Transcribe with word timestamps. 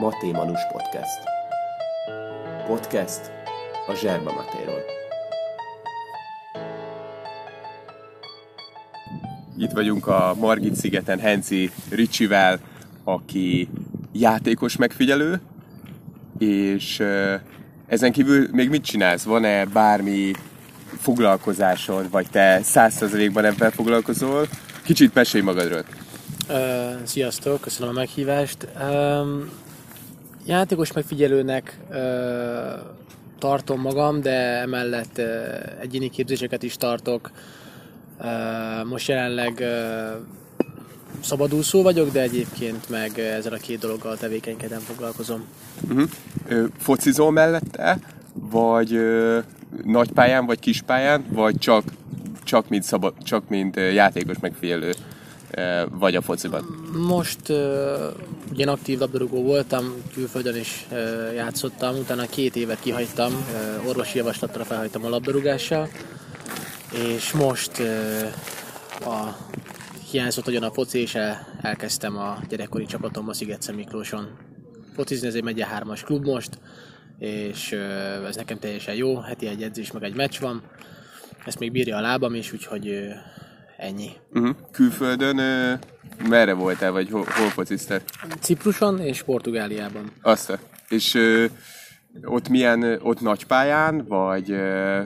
Maté 0.00 0.30
Manus 0.30 0.60
Podcast. 0.72 1.18
Podcast 2.66 3.20
a 3.86 3.94
Zserba 3.94 4.32
Matéról. 4.32 4.80
Itt 9.58 9.70
vagyunk 9.70 10.06
a 10.06 10.34
Margit 10.38 10.74
szigeten 10.74 11.18
Henci 11.18 11.70
Ricsivel, 11.90 12.58
aki 13.04 13.68
játékos 14.12 14.76
megfigyelő, 14.76 15.40
és 16.38 17.02
ezen 17.86 18.12
kívül 18.12 18.48
még 18.52 18.68
mit 18.68 18.84
csinálsz? 18.84 19.22
Van-e 19.22 19.64
bármi 19.64 20.32
foglalkozásod, 20.98 22.10
vagy 22.10 22.30
te 22.30 22.60
százszerzalékban 22.62 23.44
ebben 23.44 23.70
foglalkozol? 23.70 24.46
Kicsit 24.84 25.14
mesélj 25.14 25.44
magadról. 25.44 25.84
Uh, 26.48 26.56
sziasztok, 27.04 27.60
köszönöm 27.60 27.96
a 27.96 27.98
meghívást. 27.98 28.68
Um, 28.82 29.50
játékos 30.50 30.92
megfigyelőnek 30.92 31.78
uh, 31.90 31.96
tartom 33.38 33.80
magam, 33.80 34.20
de 34.20 34.60
emellett 34.60 35.18
uh, 35.18 35.26
egyéni 35.80 36.10
képzéseket 36.10 36.62
is 36.62 36.76
tartok. 36.76 37.30
Uh, 38.20 38.88
most 38.88 39.08
jelenleg 39.08 39.56
uh, 39.60 40.20
szabadúszó 41.20 41.82
vagyok, 41.82 42.10
de 42.10 42.20
egyébként 42.20 42.88
meg 42.88 43.18
ezzel 43.18 43.52
a 43.52 43.56
két 43.56 43.78
dologgal 43.78 44.16
tevékenykedem 44.16 44.80
foglalkozom. 44.80 45.44
Uh-huh. 45.88 46.08
Focizol 46.78 47.30
mellette, 47.30 47.98
vagy 48.32 48.94
ö, 48.94 49.38
nagypályán, 49.84 50.46
vagy 50.46 50.58
kispályán, 50.58 51.24
vagy 51.28 51.58
csak, 51.58 51.84
csak, 52.44 52.68
mint, 52.68 52.82
szabad, 52.82 53.14
csak 53.22 53.48
mint 53.48 53.76
játékos 53.76 54.38
megfigyelő 54.40 54.92
vagy 55.90 56.14
a 56.14 56.20
fociban? 56.20 56.79
Most 56.92 57.48
uh, 57.48 57.56
ugye 58.52 58.66
aktív 58.66 58.98
labdarúgó 58.98 59.42
voltam, 59.42 60.02
külföldön 60.14 60.56
is 60.56 60.86
uh, 60.90 61.34
játszottam, 61.34 61.96
utána 61.96 62.26
két 62.26 62.56
évet 62.56 62.80
kihagytam, 62.80 63.32
uh, 63.32 63.88
orvosi 63.88 64.18
javaslatra 64.18 64.64
felhagytam 64.64 65.04
a 65.04 65.08
labdarúgással, 65.08 65.88
és 66.92 67.32
most 67.32 67.78
uh, 67.78 69.12
a 69.12 69.36
hiányzott 70.10 70.44
nagyon 70.44 70.62
a 70.62 70.72
foci, 70.72 70.98
és 70.98 71.14
el, 71.14 71.46
elkezdtem 71.60 72.16
a 72.16 72.38
gyerekkori 72.48 72.86
csapatom 72.86 73.28
a 73.28 73.32
Sziget 73.32 73.72
Miklóson. 73.72 74.28
Focizni, 74.94 75.26
ez 75.26 75.34
egy 75.34 75.44
megye 75.44 75.66
hármas 75.66 76.02
klub 76.02 76.24
most, 76.24 76.58
és 77.18 77.72
uh, 77.72 78.26
ez 78.28 78.36
nekem 78.36 78.58
teljesen 78.58 78.94
jó, 78.94 79.20
heti 79.20 79.46
egy 79.46 79.62
edzés, 79.62 79.92
meg 79.92 80.02
egy 80.02 80.14
meccs 80.14 80.40
van, 80.40 80.62
ezt 81.44 81.58
még 81.58 81.72
bírja 81.72 81.96
a 81.96 82.00
lábam 82.00 82.34
is, 82.34 82.52
úgyhogy 82.52 82.88
uh, 82.88 83.14
Ennyi. 83.80 84.10
Uh-huh. 84.32 84.56
Külföldön 84.72 85.38
uh, 85.38 86.28
merre 86.28 86.52
voltál, 86.52 86.92
vagy 86.92 87.10
hol, 87.10 87.24
hol 87.28 87.48
fociztál? 87.48 88.00
Cipruson 88.40 89.00
és 89.00 89.22
Portugáliában. 89.22 90.12
Azt. 90.22 90.58
És 90.88 91.14
uh, 91.14 91.44
ott 92.24 92.48
milyen, 92.48 92.98
ott 93.02 93.20
nagy 93.20 93.46
pályán, 93.46 94.04
vagy 94.08 94.50
uh, 94.50 95.00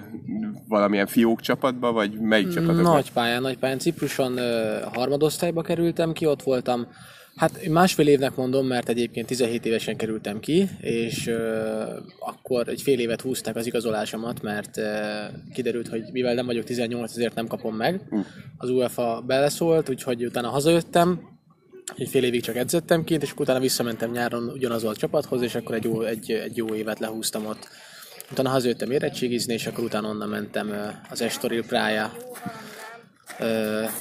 valamilyen 0.69 1.07
fiók 1.07 1.41
csapatba, 1.41 1.93
vagy 1.93 2.21
melyik 2.21 2.49
csapatban? 2.49 2.83
Nagy 2.83 3.13
pályán, 3.13 3.43
nagy 3.43 3.59
pályán. 3.59 3.79
Cipruson 3.79 4.33
uh, 4.33 4.95
harmadosztályba 4.95 5.63
kerültem 5.63 6.13
ki, 6.13 6.27
ott 6.27 6.43
voltam 6.43 6.87
Hát 7.37 7.69
másfél 7.69 8.07
évnek 8.07 8.37
mondom, 8.37 8.67
mert 8.67 8.89
egyébként 8.89 9.27
17 9.27 9.67
évesen 9.67 9.97
kerültem 9.97 10.41
ki, 10.41 10.69
és 10.81 11.27
uh, 11.27 11.35
akkor 12.19 12.69
egy 12.69 12.83
fél 12.83 12.99
évet 12.99 13.21
húzták 13.21 13.57
az 13.57 13.67
igazolásomat, 13.67 14.43
mert 14.43 14.77
uh, 14.77 14.85
kiderült, 15.53 15.89
hogy 15.89 16.03
mivel 16.13 16.35
nem 16.35 16.47
vagyok 16.47 16.65
18, 16.65 17.11
ezért 17.11 17.35
nem 17.35 17.47
kapom 17.47 17.77
meg. 17.77 18.01
Hm. 18.11 18.19
Az 18.57 18.71
UEFA 18.71 19.23
beleszólt, 19.27 19.89
úgyhogy 19.89 20.25
utána 20.25 20.49
hazajöttem, 20.49 21.33
egy 21.97 22.09
fél 22.09 22.25
évig 22.25 22.43
csak 22.43 22.57
edzettem 22.57 23.05
kint, 23.05 23.23
és 23.23 23.35
utána 23.37 23.59
visszamentem 23.61 24.11
nyáron 24.11 24.49
ugyanaz 24.49 24.85
a 24.85 24.97
csapathoz, 24.97 25.43
és 25.43 25.55
akkor 25.55 25.75
egy 25.75 25.85
jó, 25.85 26.03
egy, 26.03 26.31
egy 26.31 26.57
jó 26.57 26.75
évet 26.75 26.99
lehúztam 26.99 27.47
ott. 27.47 27.69
Utána 28.31 28.49
hazajöttem 28.49 28.91
érettségizni, 28.91 29.53
és 29.53 29.67
akkor 29.67 29.85
utána 29.85 30.09
onnan 30.09 30.29
mentem 30.29 30.73
az 31.11 31.21
Estoril 31.21 31.65
Prája 31.65 32.13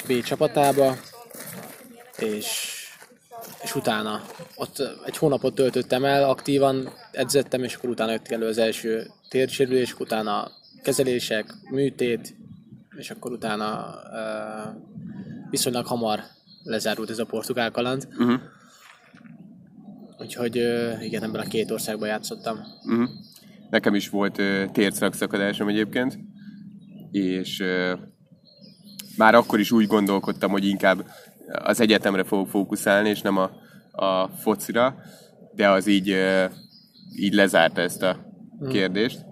B 0.08 0.24
csapatába, 0.24 0.98
és 2.18 2.83
és 3.64 3.76
utána 3.76 4.22
ott 4.56 4.84
egy 5.06 5.18
hónapot 5.18 5.56
töltöttem 5.56 6.06
el, 6.06 6.30
aktívan 6.30 6.90
edzettem, 7.12 7.64
és 7.64 7.76
akkor 7.76 7.90
utána 7.90 8.12
jött 8.12 8.28
elő 8.28 8.48
az 8.48 8.58
első 8.58 9.08
térsérülés, 9.30 10.00
utána 10.00 10.52
kezelések, 10.82 11.54
műtét, 11.70 12.36
és 12.98 13.10
akkor 13.10 13.32
utána 13.32 13.96
uh, 14.12 14.82
viszonylag 15.50 15.86
hamar 15.86 16.20
lezárult 16.64 17.10
ez 17.10 17.20
a 17.20 17.26
portugál 17.26 17.72
kaland. 17.72 18.08
Uh-huh. 18.18 18.40
Úgyhogy 20.20 20.58
uh, 20.58 21.04
igen, 21.04 21.24
ebben 21.24 21.42
a 21.42 21.48
két 21.48 21.72
országban 21.72 22.08
játszottam. 22.08 22.60
Uh-huh. 22.84 23.10
Nekem 23.70 23.96
is 23.96 24.10
volt 24.10 24.38
uh, 24.38 24.72
tércrakszakadásom 24.72 25.68
egyébként, 25.68 26.20
és 27.12 27.60
uh, 27.60 28.00
már 29.18 29.36
akkor 29.36 29.60
is 29.60 29.72
úgy 29.72 29.88
gondolkodtam, 29.88 30.52
hogy 30.52 30.66
inkább 30.66 31.06
az 31.48 31.80
egyetemre 31.80 32.24
fogok 32.24 32.48
fókuszálni, 32.48 33.10
és 33.10 33.22
nem 33.22 33.38
a, 33.38 33.52
a 33.92 34.28
focira, 34.28 34.96
de 35.56 35.70
az 35.70 35.88
így, 35.88 36.16
így 37.16 37.34
lezárta 37.34 37.82
ezt 37.82 38.04
a 38.04 38.18
hmm. 38.60 38.70
kérdést. 38.70 39.26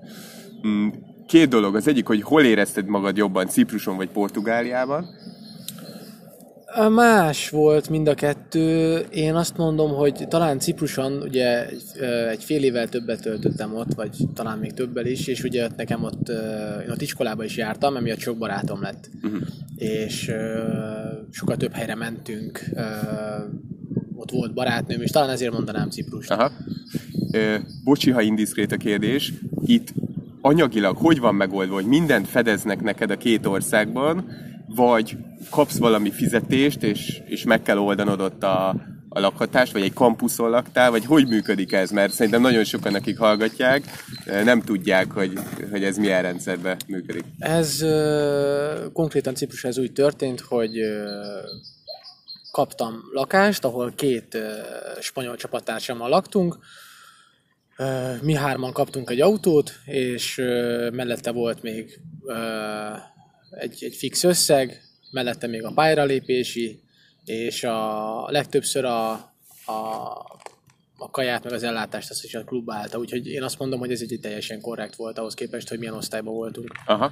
Mm, 0.68 0.88
két 1.28 1.50
dolog. 1.50 1.76
Az 1.76 1.88
egyik, 1.88 2.08
hogy 2.08 2.22
hol 2.22 2.44
érezted 2.44 2.86
magad 2.86 3.18
jobban, 3.18 3.48
Cipruson 3.48 3.96
vagy 3.96 4.10
Portugáliában? 4.10 5.06
Más 6.90 7.50
volt 7.50 7.90
mind 7.90 8.08
a 8.08 8.14
kettő. 8.14 8.98
Én 8.98 9.36
azt 9.36 9.58
mondom, 9.58 9.92
hogy 9.92 10.26
talán 10.28 10.60
Cipruson 10.60 11.22
ugye 11.22 11.68
egy, 12.30 12.44
fél 12.44 12.64
évvel 12.64 12.90
többet 12.90 13.22
töltöttem 13.22 13.76
ott, 13.76 13.94
vagy 13.94 14.18
talán 14.34 14.58
még 14.58 14.74
többel 14.74 15.06
is, 15.06 15.28
és 15.28 15.44
ugye 15.44 15.68
nekem 15.78 16.04
ott, 16.04 16.30
én 16.84 16.92
ott 16.92 17.02
iskolába 17.02 17.44
is 17.44 17.58
jártam, 17.58 17.96
emiatt 17.96 18.20
sok 18.20 18.38
barátom 18.38 18.82
lett. 18.82 19.10
Uh-huh. 19.24 19.42
És 19.76 20.32
sokkal 21.32 21.58
több 21.58 21.74
helyre 21.74 21.96
mentünk, 21.96 22.64
ott 24.16 24.32
volt 24.32 24.54
barátnőm, 24.54 25.02
és 25.02 25.12
talán 25.12 25.30
ezért 25.30 25.54
mondanám 25.54 25.90
Ciprust. 25.90 26.32
Aha. 26.32 26.52
Ö, 27.32 27.56
bocsi, 27.84 28.12
ha 28.12 28.22
indiszkrét 28.22 28.72
a 28.72 28.78
kérdés, 28.78 29.34
itt 29.66 29.94
anyagilag 30.42 30.98
hogy 30.98 31.20
van 31.20 31.36
megoldva, 31.36 31.74
hogy 31.74 31.86
mindent 31.86 32.28
fedeznek 32.28 32.82
neked 32.82 33.12
a 33.12 33.18
két 33.18 33.46
országban, 33.46 34.26
vagy 34.76 35.18
kapsz 35.50 35.78
valami 35.78 36.12
fizetést, 36.12 36.84
és, 36.84 37.22
és 37.26 37.44
meg 37.44 37.62
kell 37.62 37.78
oldanod 37.78 38.22
ott 38.22 38.44
a, 38.44 38.70
a 39.10 39.20
lakhatást, 39.20 39.72
vagy 39.72 39.82
egy 39.82 39.94
kampuszon 39.94 40.50
laktál, 40.50 40.92
vagy 40.92 41.06
hogy 41.06 41.28
működik 41.28 41.72
ez? 41.72 41.92
Mert 41.92 42.14
szerintem 42.14 42.42
nagyon 42.42 42.64
sokan, 42.64 42.96
akik 42.96 43.18
hallgatják, 43.18 43.84
nem 44.44 44.62
tudják, 44.62 45.12
hogy, 45.12 45.40
hogy 45.72 45.84
ez 45.84 45.98
milyen 45.98 46.22
rendszerben 46.22 46.78
működik. 46.88 47.24
Ez 47.40 47.82
uh, 47.82 48.92
konkrétan 48.94 49.36
Ciprus 49.36 49.64
ez 49.64 49.78
úgy 49.78 49.92
történt, 49.92 50.40
hogy 50.40 50.80
uh, 50.80 50.90
kaptam 52.52 53.02
lakást, 53.14 53.66
ahol 53.66 53.94
két 53.96 54.34
uh, 54.34 54.42
spanyol 55.02 55.36
csapattársammal 55.36 56.10
laktunk, 56.10 56.58
mi 58.22 58.34
hárman 58.34 58.74
kaptunk 58.74 59.10
egy 59.10 59.22
autót, 59.22 59.74
és 59.86 60.36
mellette 60.92 61.32
volt 61.32 61.62
még 61.62 62.00
egy, 63.52 63.84
egy 63.84 63.96
fix 63.96 64.24
összeg, 64.24 64.82
mellette 65.12 65.48
még 65.48 65.64
a 65.64 65.72
pályára 65.72 66.04
lépési, 66.04 66.80
és 67.26 67.64
a 67.64 68.32
legtöbbször 68.32 68.86
a, 68.86 69.12
a, 69.66 69.74
a 70.98 71.10
kaját 71.12 71.44
meg 71.44 71.54
az 71.54 71.64
ellátást 71.64 72.10
azt 72.10 72.24
is 72.24 72.34
a 72.36 72.44
klub 72.44 72.72
állta, 72.72 72.98
úgyhogy 72.98 73.28
én 73.28 73.44
azt 73.44 73.60
mondom, 73.60 73.80
hogy 73.80 73.92
ez 73.92 74.02
egy 74.02 74.20
teljesen 74.22 74.62
korrekt 74.62 74.96
volt 74.96 75.18
ahhoz 75.18 75.34
képest, 75.34 75.70
hogy 75.70 75.80
milyen 75.80 75.94
osztályban 75.94 76.34
voltunk. 76.34 76.72
Aha. 76.86 77.12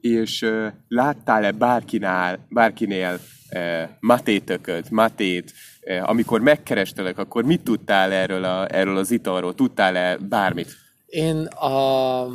És 0.00 0.42
uh, 0.42 0.66
láttál-e 0.88 1.50
bárkinál, 1.50 2.46
bárkinél 2.48 3.20
uh, 3.52 3.82
matétököt, 4.00 4.90
matét, 4.90 5.52
uh, 5.80 6.08
amikor 6.08 6.40
megkerestelek, 6.40 7.18
akkor 7.18 7.44
mit 7.44 7.62
tudtál 7.62 8.12
erről, 8.12 8.44
a, 8.44 8.74
erről 8.74 8.96
az 8.96 9.10
italról? 9.10 9.54
Tudtál-e 9.54 10.16
bármit? 10.16 10.76
Én 11.06 11.46
a 11.46 12.26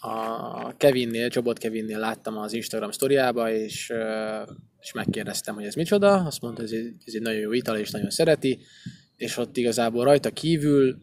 a 0.00 0.76
Kevinnél, 0.76 1.28
Csobot 1.28 1.58
Kevinnél 1.58 1.98
láttam 1.98 2.38
az 2.38 2.52
Instagram 2.52 2.90
sztoriába, 2.90 3.52
és, 3.52 3.92
és 4.80 4.92
megkérdeztem, 4.92 5.54
hogy 5.54 5.64
ez 5.64 5.74
micsoda, 5.74 6.14
azt 6.14 6.40
mondta, 6.40 6.60
hogy 6.60 6.72
ez 6.72 6.78
egy, 6.78 6.94
ez 7.06 7.14
egy 7.14 7.22
nagyon 7.22 7.40
jó 7.40 7.52
ital, 7.52 7.76
és 7.76 7.90
nagyon 7.90 8.10
szereti, 8.10 8.58
és 9.16 9.36
ott 9.36 9.56
igazából 9.56 10.04
rajta 10.04 10.30
kívül 10.30 11.02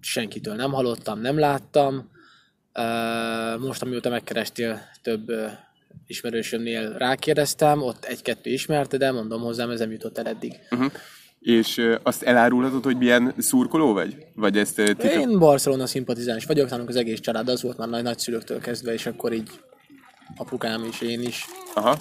senkitől 0.00 0.54
nem 0.54 0.72
hallottam, 0.72 1.20
nem 1.20 1.38
láttam. 1.38 2.10
Most, 3.58 3.82
amióta 3.82 4.10
megkerestél, 4.10 4.80
több 5.02 5.32
ismerősömnél 6.06 6.92
rákérdeztem, 6.92 7.82
ott 7.82 8.04
egy-kettő 8.04 8.50
ismerte, 8.50 8.96
de 8.96 9.10
mondom 9.10 9.40
hozzám, 9.40 9.70
ez 9.70 9.78
nem 9.78 9.90
jutott 9.90 10.18
el 10.18 10.26
eddig. 10.26 10.52
Uh-huh. 10.70 10.92
És 11.44 11.86
azt 12.02 12.22
elárulhatod, 12.22 12.84
hogy 12.84 12.96
milyen 12.96 13.34
szurkoló 13.38 13.92
vagy? 13.92 14.16
Vagy 14.34 14.58
ezt 14.58 14.74
titok... 14.74 15.12
Én 15.12 15.38
Barcelona 15.38 15.86
szimpatizáns 15.86 16.44
vagyok, 16.44 16.70
nálunk 16.70 16.88
az 16.88 16.96
egész 16.96 17.20
család 17.20 17.48
az 17.48 17.62
volt 17.62 17.78
már 17.78 17.88
nagy 17.88 18.02
nagyszülőktől 18.02 18.60
kezdve, 18.60 18.92
és 18.92 19.06
akkor 19.06 19.32
így 19.32 19.50
apukám 20.36 20.84
és 20.90 21.00
én 21.00 21.22
is. 21.22 21.44
Aha. 21.74 21.96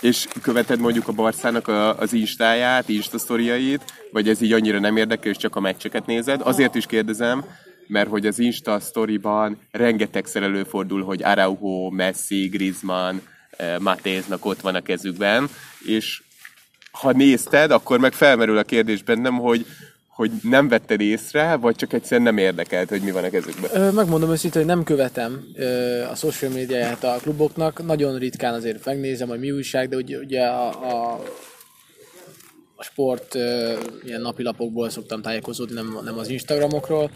És 0.00 0.28
követed 0.42 0.78
mondjuk 0.80 1.08
a 1.08 1.12
Barszának 1.12 1.68
a, 1.68 1.98
az 1.98 2.12
instáját, 2.12 2.88
instasztoriait, 2.88 3.82
vagy 4.12 4.28
ez 4.28 4.40
így 4.40 4.52
annyira 4.52 4.78
nem 4.78 4.96
érdekel, 4.96 5.30
és 5.30 5.36
csak 5.36 5.56
a 5.56 5.60
meccseket 5.60 6.06
nézed? 6.06 6.40
Azért 6.44 6.74
is 6.74 6.86
kérdezem, 6.86 7.44
mert 7.86 8.08
hogy 8.08 8.26
az 8.26 8.38
Insta 8.38 8.80
sztoriban 8.80 9.58
rengetegszer 9.70 10.42
előfordul, 10.42 11.04
hogy 11.04 11.22
Araujo, 11.22 11.90
Messi, 11.90 12.46
Griezmann, 12.46 13.16
eh, 13.50 13.78
Matéznak 13.78 14.44
ott 14.44 14.60
van 14.60 14.74
a 14.74 14.80
kezükben, 14.80 15.48
és 15.84 16.22
ha 17.00 17.12
nézted, 17.12 17.70
akkor 17.70 17.98
meg 17.98 18.12
felmerül 18.12 18.58
a 18.58 18.62
kérdés 18.62 19.02
bennem, 19.02 19.38
hogy, 19.38 19.66
hogy 20.08 20.30
nem 20.42 20.68
vetted 20.68 21.00
észre, 21.00 21.56
vagy 21.56 21.76
csak 21.76 21.92
egyszerűen 21.92 22.22
nem 22.22 22.38
érdekelt, 22.38 22.88
hogy 22.88 23.02
mi 23.02 23.10
van 23.10 23.24
a 23.24 23.30
kezükben. 23.30 23.94
Megmondom 23.94 24.30
őszintén, 24.30 24.62
hogy 24.62 24.70
nem 24.70 24.84
követem 24.84 25.44
ö, 25.54 26.02
a 26.02 26.14
social 26.14 26.50
médiáját 26.50 27.04
a 27.04 27.18
kluboknak. 27.22 27.86
Nagyon 27.86 28.18
ritkán 28.18 28.54
azért 28.54 28.84
megnézem, 28.84 29.28
hogy 29.28 29.38
mi 29.38 29.50
újság, 29.50 29.88
de 29.88 29.96
ugye, 29.96 30.18
ugye 30.18 30.46
a, 30.46 30.68
a, 30.68 31.20
a 32.74 32.82
sport 32.82 33.34
ö, 33.34 33.78
ilyen 34.04 34.20
napilapokból 34.20 34.90
szoktam 34.90 35.22
tájékozódni, 35.22 35.74
nem, 35.74 35.98
nem 36.04 36.18
az 36.18 36.28
Instagramokról. 36.28 37.10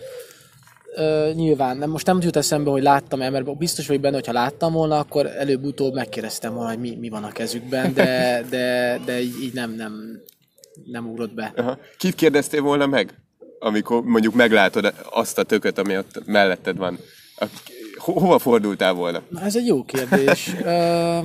Ö, 0.94 1.30
nyilván, 1.34 1.76
nem, 1.76 1.90
most 1.90 2.06
nem 2.06 2.18
jut 2.20 2.36
eszembe, 2.36 2.70
hogy 2.70 2.82
láttam-e, 2.82 3.30
mert 3.30 3.56
biztos 3.56 3.86
vagyok 3.86 4.02
benne, 4.02 4.14
hogyha 4.14 4.32
láttam 4.32 4.72
volna, 4.72 4.98
akkor 4.98 5.26
előbb-utóbb 5.26 5.94
megkérdeztem 5.94 6.54
volna, 6.54 6.68
hogy 6.68 6.78
mi, 6.78 6.96
mi 7.00 7.08
van 7.08 7.24
a 7.24 7.32
kezükben, 7.32 7.94
de, 7.94 8.42
de, 8.50 8.98
de 9.04 9.20
így, 9.20 9.42
így 9.42 9.52
nem, 9.54 9.70
nem, 9.74 10.20
nem 10.84 11.06
ugrott 11.10 11.34
be. 11.34 11.52
Aha. 11.56 11.78
Kit 11.98 12.14
kérdeztél 12.14 12.60
volna 12.60 12.86
meg, 12.86 13.14
amikor 13.58 14.02
mondjuk 14.02 14.34
meglátod 14.34 14.94
azt 15.10 15.38
a 15.38 15.42
tököt, 15.42 15.78
ami 15.78 15.96
ott 15.96 16.26
melletted 16.26 16.76
van? 16.76 16.98
A, 17.36 17.44
ho- 17.96 18.18
hova 18.18 18.38
fordultál 18.38 18.92
volna? 18.92 19.22
Na, 19.28 19.40
ez 19.40 19.56
egy 19.56 19.66
jó 19.66 19.84
kérdés. 19.84 20.50
Ö, 20.64 21.18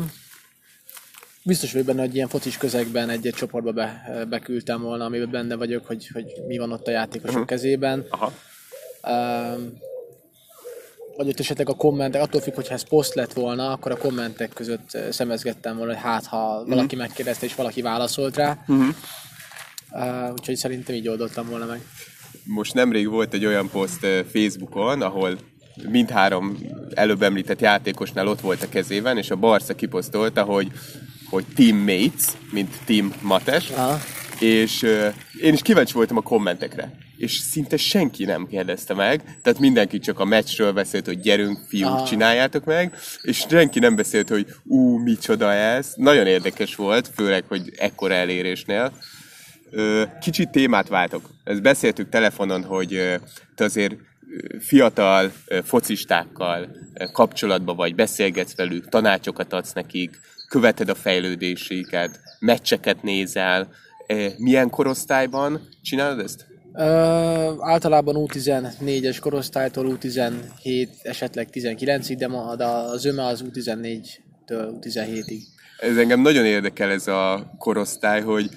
biztos 1.44 1.72
vagyok 1.72 1.88
benne, 1.88 2.02
hogy 2.02 2.16
ilyen 2.16 2.28
focis 2.28 2.58
közegben 2.58 3.10
egy-egy 3.10 3.34
csoportba 3.34 3.72
be, 3.72 4.04
beküldtem 4.30 4.82
volna, 4.82 5.06
amiben 5.06 5.32
benne 5.32 5.56
vagyok, 5.56 5.86
hogy, 5.86 6.08
hogy 6.14 6.26
mi 6.48 6.58
van 6.58 6.72
ott 6.72 6.88
a 6.88 6.92
játékosok 6.92 7.46
kezében. 7.46 8.06
Aha. 8.10 8.34
Vagy 11.18 11.28
ott 11.28 11.40
esetleg 11.40 11.70
a 11.70 11.74
kommentek, 11.74 12.22
attól 12.22 12.42
függ, 12.42 12.54
hogyha 12.54 12.74
ez 12.74 12.88
poszt 12.88 13.14
lett 13.14 13.34
volna, 13.34 13.72
akkor 13.72 13.92
a 13.92 13.98
kommentek 13.98 14.50
között 14.54 14.98
szemezgettem 15.10 15.78
volna, 15.78 15.94
hogy 15.94 16.02
hát 16.02 16.26
ha 16.26 16.64
valaki 16.66 16.96
megkérdezte 16.96 17.46
és 17.46 17.56
valaki 17.56 17.82
válaszolt 17.82 18.36
rá. 18.36 18.58
Uh, 19.92 20.32
úgyhogy 20.32 20.56
szerintem 20.56 20.96
így 20.96 21.08
oldottam 21.08 21.50
volna 21.50 21.66
meg. 21.66 21.82
Most 22.44 22.74
nemrég 22.74 23.10
volt 23.10 23.34
egy 23.34 23.46
olyan 23.46 23.70
poszt 23.70 24.06
Facebookon, 24.34 25.02
ahol 25.02 25.38
mindhárom 25.90 26.58
előbb 26.94 27.22
említett 27.22 27.62
játékosnál 27.62 28.28
ott 28.28 28.42
volt 28.42 28.64
a 28.64 28.70
kezében, 28.70 29.18
és 29.18 29.32
a 29.32 29.36
Barca 29.36 29.76
kiposztolta, 29.76 30.44
hogy, 30.44 30.72
hogy 31.30 31.46
teammates, 31.56 32.26
mint 32.52 32.76
Team 32.86 33.14
Mates, 33.22 33.70
Aha. 33.70 34.00
És 34.40 34.82
uh, 34.82 35.14
én 35.42 35.54
is 35.54 35.62
kíváncsi 35.62 35.94
voltam 35.94 36.18
a 36.18 36.22
kommentekre. 36.22 36.92
És 37.18 37.32
szinte 37.32 37.78
senki 37.78 38.26
nem 38.26 38.48
kérdezte 38.48 38.94
meg, 38.94 39.40
tehát 39.42 39.60
mindenki 39.60 40.00
csak 40.00 40.20
a 40.20 40.26
meccsről 40.26 40.72
beszélt, 40.72 41.06
hogy 41.06 41.20
gyerünk, 41.20 41.60
fiúk, 41.68 41.90
Aha. 41.90 42.06
csináljátok 42.06 42.66
meg, 42.66 42.96
és 43.22 43.46
senki 43.50 43.80
nem 43.80 43.96
beszélt, 43.96 44.30
hogy 44.30 44.48
ú, 44.64 44.98
micsoda 44.98 45.54
ez. 45.54 45.94
Nagyon 45.96 46.28
érdekes 46.28 46.76
volt, 46.76 47.10
főleg, 47.16 47.44
hogy 47.48 47.72
ekkora 47.78 48.14
elérésnél. 48.14 48.92
Kicsit 50.22 50.50
témát 50.50 50.88
váltok. 50.88 51.30
Ezt 51.44 51.62
beszéltük 51.62 52.10
telefonon, 52.10 52.64
hogy 52.64 53.20
te 53.56 53.64
azért 53.64 53.96
fiatal 54.60 55.32
focistákkal 55.64 56.68
kapcsolatban 57.12 57.76
vagy, 57.76 57.96
beszélgetsz 57.96 58.56
velük, 58.56 58.90
tanácsokat 58.90 59.54
adsz 59.54 59.74
nekik, 59.74 60.20
követed 60.50 60.90
a 60.90 60.96
fejlődéseiket, 60.96 62.20
meccseket 62.40 63.04
nézel. 63.04 63.70
Milyen 64.38 64.70
korosztályban 64.70 65.68
csinálod 65.82 66.20
ezt? 66.20 66.46
Ö, 66.74 66.84
általában 67.60 68.16
U14-es 68.18 69.18
korosztálytól 69.22 69.98
U17, 70.02 70.88
esetleg 71.02 71.48
19-ig, 71.52 72.16
de, 72.18 72.28
ma, 72.28 72.56
de 72.56 72.66
az 72.66 73.06
öme 73.06 73.26
az 73.26 73.44
U14-től 73.50 74.70
U17-ig. 74.82 75.42
Ez 75.80 75.98
engem 75.98 76.22
nagyon 76.22 76.46
érdekel 76.46 76.92
ez 76.92 77.08
a 77.08 77.54
korosztály, 77.58 78.22
hogy 78.22 78.50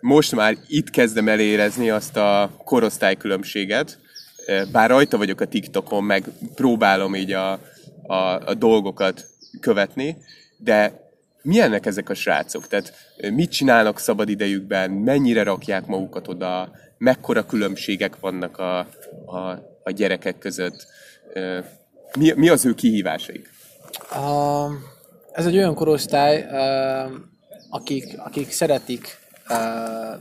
most 0.00 0.34
már 0.34 0.56
itt 0.66 0.90
kezdem 0.90 1.28
elérezni 1.28 1.90
azt 1.90 2.16
a 2.16 2.50
korosztálykülönbséget, 2.64 3.98
bár 4.72 4.90
rajta 4.90 5.18
vagyok 5.18 5.40
a 5.40 5.46
TikTokon, 5.46 6.04
meg 6.04 6.24
próbálom 6.54 7.14
így 7.14 7.32
a, 7.32 7.52
a, 8.02 8.14
a 8.44 8.54
dolgokat 8.54 9.26
követni, 9.60 10.16
de 10.56 11.09
milyennek 11.42 11.86
ezek 11.86 12.08
a 12.08 12.14
srácok? 12.14 12.66
Tehát 12.66 12.92
mit 13.32 13.50
csinálnak 13.50 13.98
szabad 13.98 14.28
idejükben, 14.28 14.90
mennyire 14.90 15.42
rakják 15.42 15.86
magukat 15.86 16.28
oda, 16.28 16.70
mekkora 16.98 17.46
különbségek 17.46 18.20
vannak 18.20 18.58
a, 18.58 18.78
a, 19.26 19.38
a 19.82 19.90
gyerekek 19.90 20.38
között, 20.38 20.86
mi, 22.18 22.32
mi 22.36 22.48
az 22.48 22.64
ő 22.64 22.74
kihívásaik? 22.74 23.50
A, 24.10 24.66
ez 25.32 25.46
egy 25.46 25.56
olyan 25.56 25.74
korosztály, 25.74 26.46
ö, 26.50 27.16
akik, 27.70 28.18
akik 28.18 28.50
szeretik 28.50 29.18
ö, 29.48 29.54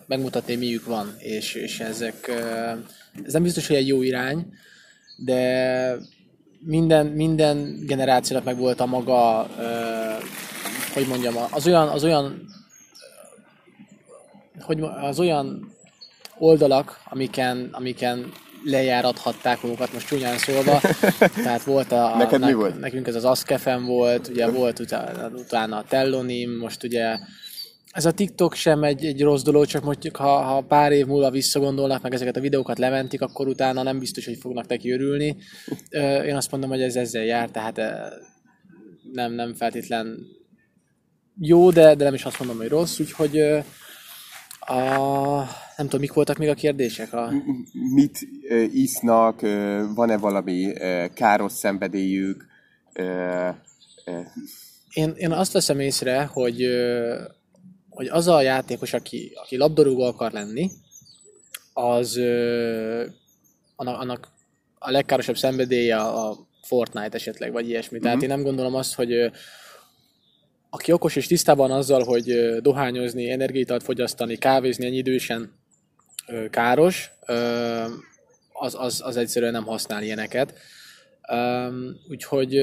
megmutatni, 0.08 0.56
miük 0.56 0.86
van, 0.86 1.16
és, 1.18 1.54
és 1.54 1.80
ezek, 1.80 2.28
ez 3.26 3.34
nem 3.34 3.44
biztos, 3.44 3.68
hogy 3.68 3.76
egy 3.76 3.88
jó 3.88 4.02
irány, 4.02 4.54
de 5.18 5.96
minden, 6.60 7.06
minden 7.06 7.84
generációnak 7.86 8.46
meg 8.46 8.58
volt 8.58 8.80
a 8.80 8.86
maga, 8.86 9.48
ö, 9.60 9.66
hogy 10.94 11.08
mondjam, 11.08 11.36
az 11.52 11.68
olyan, 11.68 11.88
az 11.88 12.04
olyan 12.04 12.48
hogy 14.62 14.82
az 15.02 15.20
olyan 15.20 15.76
oldalak, 16.38 17.00
amiken, 17.06 17.70
amiken 17.72 18.32
lejárathatták 18.64 19.62
magukat, 19.62 19.94
most 19.94 20.08
csúnyán 20.08 20.38
szólva. 20.38 20.80
Tehát 21.44 21.64
volt 21.64 21.92
a... 21.92 22.16
Neked 22.18 22.46
mi 22.46 22.54
volt? 22.54 22.80
Nekünk 22.80 23.08
ez 23.08 23.16
az 23.16 23.26
Askefen 23.26 23.86
volt, 23.86 24.28
ugye 24.28 24.50
volt 24.50 24.80
utána, 24.80 25.28
utána 25.28 25.78
a 25.78 25.84
Tellonim, 25.84 26.58
most 26.58 26.84
ugye 26.84 27.18
ez 27.92 28.06
a 28.06 28.12
TikTok 28.12 28.54
sem 28.54 28.84
egy, 28.84 29.06
egy 29.06 29.22
rossz 29.22 29.42
dolog, 29.42 29.66
csak 29.66 29.84
mondjuk 29.84 30.16
ha, 30.16 30.42
ha 30.42 30.62
pár 30.62 30.92
év 30.92 31.06
múlva 31.06 31.30
visszagondolnak, 31.30 32.02
meg 32.02 32.14
ezeket 32.14 32.38
a 32.38 32.42
videókat 32.42 32.78
lementik, 32.78 33.22
akkor 33.22 33.48
utána 33.48 33.84
nem 33.84 34.00
biztos, 34.00 34.26
hogy 34.26 34.38
fognak 34.38 34.68
neki 34.68 34.92
örülni. 34.92 35.38
Én 36.26 36.36
azt 36.36 36.52
mondom, 36.52 36.70
hogy 36.70 36.82
ez 36.82 36.96
ezzel 36.96 37.24
jár, 37.24 37.50
tehát 37.50 37.82
nem, 39.14 39.34
nem 39.34 39.54
feltétlen 39.54 40.38
jó, 41.40 41.72
de, 41.72 41.96
de 41.96 42.04
nem 42.04 42.14
is 42.14 42.26
azt 42.26 42.40
mondom, 42.40 42.58
hogy 42.58 42.68
rossz, 42.68 43.00
úgyhogy 43.00 43.40
a, 44.60 44.78
nem 45.78 45.88
tudom, 45.88 46.00
mik 46.00 46.14
voltak 46.14 46.38
még 46.38 46.50
a 46.50 46.54
kérdések? 46.54 47.14
A, 47.14 47.32
mit 47.94 48.20
isznak, 48.72 49.42
van-e 49.96 50.18
valami 50.18 50.74
káros 51.14 51.52
szenvedélyük, 51.52 52.46
én, 54.94 55.14
én 55.16 55.32
azt 55.32 55.52
veszem 55.52 55.80
észre, 55.80 56.24
hogy, 56.24 56.66
hogy 57.90 58.08
az 58.08 58.28
a 58.28 58.42
játékos, 58.42 58.94
aki, 58.94 59.32
aki 59.36 59.58
labdarúgó 59.58 60.04
akar 60.04 60.32
lenni, 60.32 60.70
az 61.74 62.18
annak, 63.76 64.00
annak 64.00 64.28
a 64.80 64.92
legkárosabb 64.92 65.38
szenvedélye 65.38 65.98
a 65.98 66.38
Fortnite 66.62 67.16
esetleg, 67.16 67.52
vagy 67.52 67.70
ilyesmi. 67.70 68.00
Tehát 68.00 68.22
én 68.22 68.28
nem 68.28 68.44
gondolom 68.44 68.76
azt, 68.76 68.94
hogy 68.94 69.32
aki 70.70 70.92
okos 70.92 71.16
és 71.16 71.28
tisztában 71.28 71.72
azzal, 71.72 72.04
hogy 72.04 72.56
dohányozni, 72.62 73.32
energiát 73.32 73.84
fogyasztani, 73.84 74.38
kávézni 74.38 74.86
ennyi 74.86 74.98
idősen 74.98 75.52
káros, 76.50 77.12
az, 78.54 78.76
az, 78.76 79.02
az 79.06 79.18
egyszerűen 79.18 79.52
nem 79.52 79.66
használ 79.66 80.04
ilyeneket. 80.04 80.60
Úgyhogy 82.10 82.56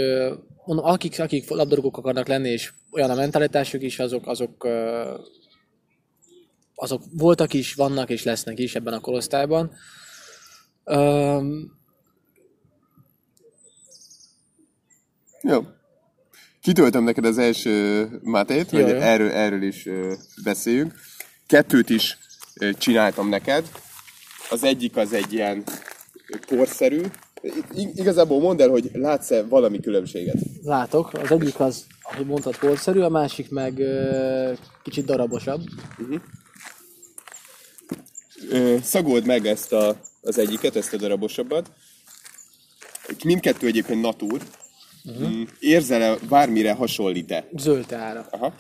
mondom, 0.64 0.84
akik, 0.84 1.20
akik 1.20 1.50
labdarúgók 1.50 1.96
akarnak 1.96 2.26
lenni, 2.26 2.48
és 2.48 2.72
olyan 2.90 3.10
a 3.10 3.14
mentalitásuk 3.14 3.82
is, 3.82 3.98
azok, 3.98 4.26
azok, 4.26 4.68
azok 6.74 7.02
voltak 7.12 7.52
is, 7.52 7.74
vannak 7.74 8.10
és 8.10 8.24
lesznek 8.24 8.58
is 8.58 8.74
ebben 8.74 8.92
a 8.92 9.00
korosztályban. 9.00 9.72
Jó. 15.42 15.62
Kitöltöm 16.66 17.04
neked 17.04 17.24
az 17.24 17.38
első 17.38 18.08
mátét, 18.22 18.70
hogy 18.70 18.80
erről, 18.80 19.30
erről 19.30 19.62
is 19.62 19.88
beszéljünk. 20.44 20.94
Kettőt 21.46 21.90
is 21.90 22.18
csináltam 22.78 23.28
neked. 23.28 23.70
Az 24.50 24.64
egyik 24.64 24.96
az 24.96 25.12
egy 25.12 25.32
ilyen 25.32 25.64
porszerű. 26.46 27.00
Igazából 27.94 28.40
mondd 28.40 28.62
el, 28.62 28.68
hogy 28.68 28.90
látsz-e 28.92 29.42
valami 29.42 29.80
különbséget? 29.80 30.36
látok, 30.62 31.12
az 31.12 31.30
egyik 31.30 31.60
az, 31.60 31.86
ahogy 32.02 32.26
mondtad, 32.26 32.58
porszerű, 32.58 33.00
a 33.00 33.08
másik 33.08 33.50
meg 33.50 33.82
kicsit 34.82 35.04
darabosabb. 35.04 35.60
Ö, 38.50 38.76
szagold 38.82 39.26
meg 39.26 39.46
ezt 39.46 39.72
a, 39.72 40.00
az 40.22 40.38
egyiket, 40.38 40.76
ezt 40.76 40.92
a 40.92 40.96
darabosabbat. 40.96 41.70
Mindkettő 43.24 43.66
egyébként 43.66 44.00
natúr. 44.00 44.40
Uh-huh. 45.06 45.48
Érzel-e 45.60 46.16
bármire 46.28 46.72
hasonlít-e? 46.72 47.48
Zöld 47.56 47.86
teára. 47.86 48.26
Aha. 48.30 48.54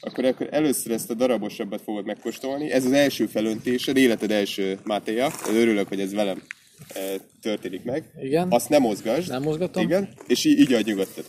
akkor, 0.00 0.24
akkor 0.24 0.48
először 0.50 0.92
ezt 0.92 1.10
a 1.10 1.14
darabosabbat 1.14 1.82
fogod 1.82 2.04
megkóstolni. 2.04 2.70
Ez 2.70 2.84
az 2.84 2.92
első 2.92 3.26
felöntésed, 3.26 3.96
életed 3.96 4.30
első 4.30 4.78
mátéja. 4.84 5.30
Örülök, 5.48 5.88
hogy 5.88 6.00
ez 6.00 6.12
velem 6.12 6.42
e, 6.88 7.00
történik 7.40 7.84
meg. 7.84 8.04
Igen. 8.20 8.46
Azt 8.50 8.68
nem 8.68 8.82
mozgasd. 8.82 9.28
Nem 9.28 9.42
mozgatom. 9.42 9.82
Igen. 9.82 10.08
És 10.26 10.44
így, 10.44 10.58
így 10.58 10.72
adj 10.72 10.90
nyugodtan. 10.90 11.24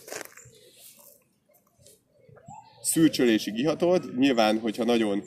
Szürcsölésig 2.82 3.58
ihatod. 3.58 4.18
Nyilván, 4.18 4.58
hogyha 4.58 4.84
nagyon 4.84 5.24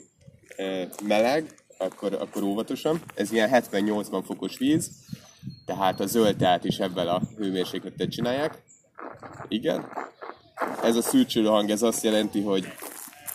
e, 0.56 0.88
meleg, 1.02 1.54
akkor, 1.78 2.12
akkor 2.12 2.42
óvatosan. 2.42 3.02
Ez 3.14 3.32
ilyen 3.32 3.50
70-80 3.52 4.22
fokos 4.26 4.58
víz, 4.58 4.90
tehát 5.66 6.00
a 6.00 6.06
zöld 6.06 6.36
teát 6.36 6.64
is 6.64 6.78
ebben 6.78 7.06
a 7.06 7.20
hőmérsékletet 7.36 8.10
csinálják. 8.10 8.62
Igen. 9.48 9.86
Ez 10.82 10.96
a 10.96 11.02
szürcsölő 11.02 11.46
hang, 11.46 11.70
ez 11.70 11.82
azt 11.82 12.04
jelenti, 12.04 12.42
hogy, 12.42 12.66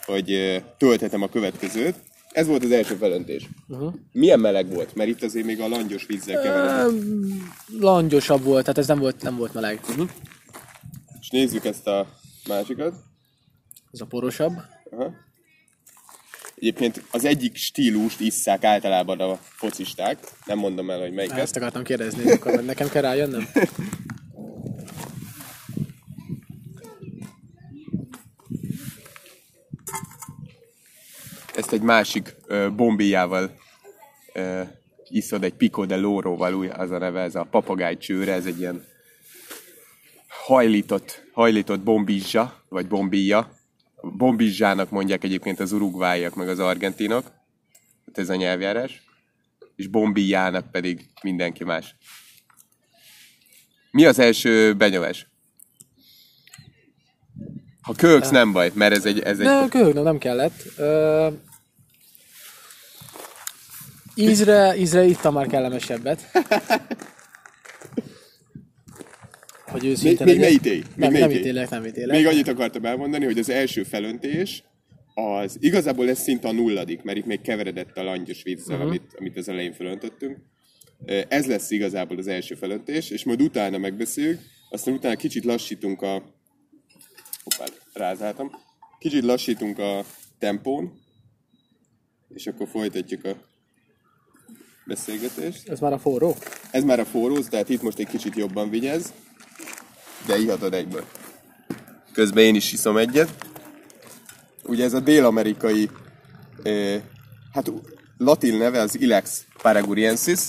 hogy 0.05 0.62
tölthetem 0.77 1.22
a 1.22 1.29
következőt. 1.29 1.96
Ez 2.32 2.48
volt 2.48 2.63
az 2.63 2.72
első 2.72 2.96
felöntés. 2.96 3.50
Uh-huh. 3.67 3.93
Milyen 4.12 4.39
meleg 4.39 4.74
volt? 4.74 4.96
Mert 4.96 5.10
itt 5.10 5.24
azért 5.24 5.46
még 5.46 5.62
a 5.62 5.67
langyos 5.67 6.05
vízzel 6.05 6.41
keveredett. 6.41 7.01
Langyosabb 7.79 8.43
volt, 8.43 8.62
tehát 8.62 8.77
ez 8.77 8.88
nem 8.88 9.00
volt, 9.00 9.22
nem 9.22 9.36
volt 9.36 9.53
meleg. 9.53 9.79
Uh-huh. 9.89 10.10
És 11.20 11.29
nézzük 11.29 11.65
ezt 11.65 11.88
a 11.88 12.08
másikat. 12.48 12.96
Ez 13.91 14.01
a 14.01 14.05
porosabb. 14.05 14.53
Aha. 14.91 15.13
Egyébként 16.63 17.03
az 17.12 17.25
egyik 17.25 17.55
stílust 17.55 18.20
isszák 18.20 18.63
általában 18.63 19.20
a 19.20 19.36
focisták. 19.36 20.17
Nem 20.46 20.58
mondom 20.58 20.89
el, 20.89 21.00
hogy 21.00 21.13
melyiket. 21.13 21.38
Ezt 21.38 21.55
akartam 21.55 21.84
kérdezni, 21.84 22.32
akkor 22.32 22.63
nekem 22.63 22.89
kell 22.89 23.01
rájönnöm. 23.01 23.48
Ezt 31.55 31.72
egy 31.72 31.82
másik 31.82 32.36
ö, 32.48 32.70
bombijával 32.75 33.58
ö, 34.34 34.62
iszod, 35.10 35.43
egy 35.43 35.53
Pico 35.53 35.86
de 35.86 35.96
Lóróval, 35.96 36.70
az 36.70 36.91
a 36.91 36.98
neve, 36.98 37.22
ez 37.22 37.36
a 37.36 37.48
papagáj 37.51 37.98
csőre, 37.98 38.34
ez 38.34 38.46
egy 38.46 38.60
ilyen 38.60 38.86
hajlított, 40.27 41.24
hajlított 41.34 41.79
bombizsa, 41.79 42.63
vagy 42.70 42.88
bombilla. 42.88 43.62
Bombizsának 44.12 44.89
mondják 44.89 45.24
egyébként 45.24 45.60
az 45.60 45.72
urugváiak, 45.72 46.36
meg 46.36 46.48
az 46.48 46.60
argentinok. 46.60 47.24
Hát 48.05 48.17
ez 48.17 48.29
a 48.29 48.36
nyelvjárás. 48.36 49.01
És 49.75 49.88
bombillának 49.88 50.72
pedig 50.72 51.10
mindenki 51.22 51.63
más. 51.63 51.95
Mi 53.91 54.05
az 54.05 54.19
első 54.19 54.74
benyomás? 54.74 55.27
Ha 57.81 57.93
kölksz, 57.93 58.29
nem 58.29 58.51
baj, 58.51 58.72
mert 58.74 58.95
ez 58.95 59.05
egy... 59.05 59.19
Ez 59.19 59.39
egy... 59.39 59.45
De 59.45 59.65
köhögnöm 59.69 60.03
nem 60.03 60.17
kellett. 60.17 60.63
Ö... 60.77 61.27
Ízre, 64.15 64.77
ízre 64.77 65.03
ittam 65.03 65.33
már 65.33 65.48
kellemesebbet. 65.48 66.31
Hogy 69.74 69.82
Még, 69.82 69.92
őszinte 69.92 70.25
még 70.25 70.36
ne 70.36 70.42
legyek. 70.42 70.60
ítélj. 70.60 70.77
Még 70.77 70.86
Nem, 70.96 71.12
ne 71.12 71.20
nem 71.20 71.32
ítélek, 71.32 71.70
nem 71.70 71.86
ítélek. 71.86 72.15
Még 72.15 72.27
annyit 72.27 72.48
akartam 72.48 72.86
elmondani, 72.86 73.25
hogy 73.25 73.39
az 73.39 73.50
első 73.50 73.84
felöntés, 73.84 74.63
az 75.13 75.58
igazából 75.60 76.10
ez 76.10 76.20
szinte 76.20 76.48
a 76.48 76.51
nulladik, 76.51 77.01
mert 77.01 77.18
itt 77.18 77.25
még 77.25 77.42
keveredett 77.42 77.98
a 77.98 78.03
langyos 78.03 78.44
vízzel, 78.44 78.75
uh-huh. 78.75 78.89
amit, 78.89 79.15
amit 79.18 79.38
az 79.38 79.50
elején 79.50 79.74
felöntöttünk. 79.74 80.38
Ez 81.27 81.46
lesz 81.46 81.72
igazából 81.72 82.18
az 82.18 82.27
első 82.27 82.56
felöntés, 82.56 83.10
és 83.10 83.24
majd 83.24 83.42
utána 83.42 83.77
megbeszéljük, 83.77 84.39
aztán 84.70 84.94
utána 84.94 85.15
kicsit 85.15 85.44
lassítunk 85.44 86.01
a... 86.01 86.24
Hoppá, 87.44 87.72
rázáltam. 87.94 88.51
Kicsit 89.00 89.24
lassítunk 89.24 89.80
a 89.80 90.06
tempón, 90.39 90.94
és 92.34 92.48
akkor 92.48 92.68
folytatjuk 92.68 93.25
a 93.25 93.36
beszélgetést. 94.86 95.70
Ez 95.70 95.80
már 95.80 95.94
a 95.94 96.00
forró? 96.00 96.36
Ez 96.72 96.84
már 96.84 97.00
a 97.00 97.06
forró, 97.06 97.39
tehát 97.39 97.70
itt 97.70 97.82
most 97.82 98.00
egy 98.00 98.08
kicsit 98.08 98.36
jobban 98.36 98.70
vigyez, 98.70 99.13
de 100.25 100.38
ihatod 100.38 100.74
egyből. 100.74 101.06
Közben 102.13 102.44
én 102.44 102.56
is 102.56 102.74
iszom 102.74 102.98
egyet. 102.98 103.36
Ugye 104.63 104.84
ez 104.84 104.94
a 104.94 105.00
dél-amerikai, 105.00 105.89
eh, 106.63 107.01
hát 107.53 107.72
latin 108.18 108.58
neve 108.58 108.80
az 108.80 109.01
Ilex 109.01 109.46
paraguriensis, 109.62 110.39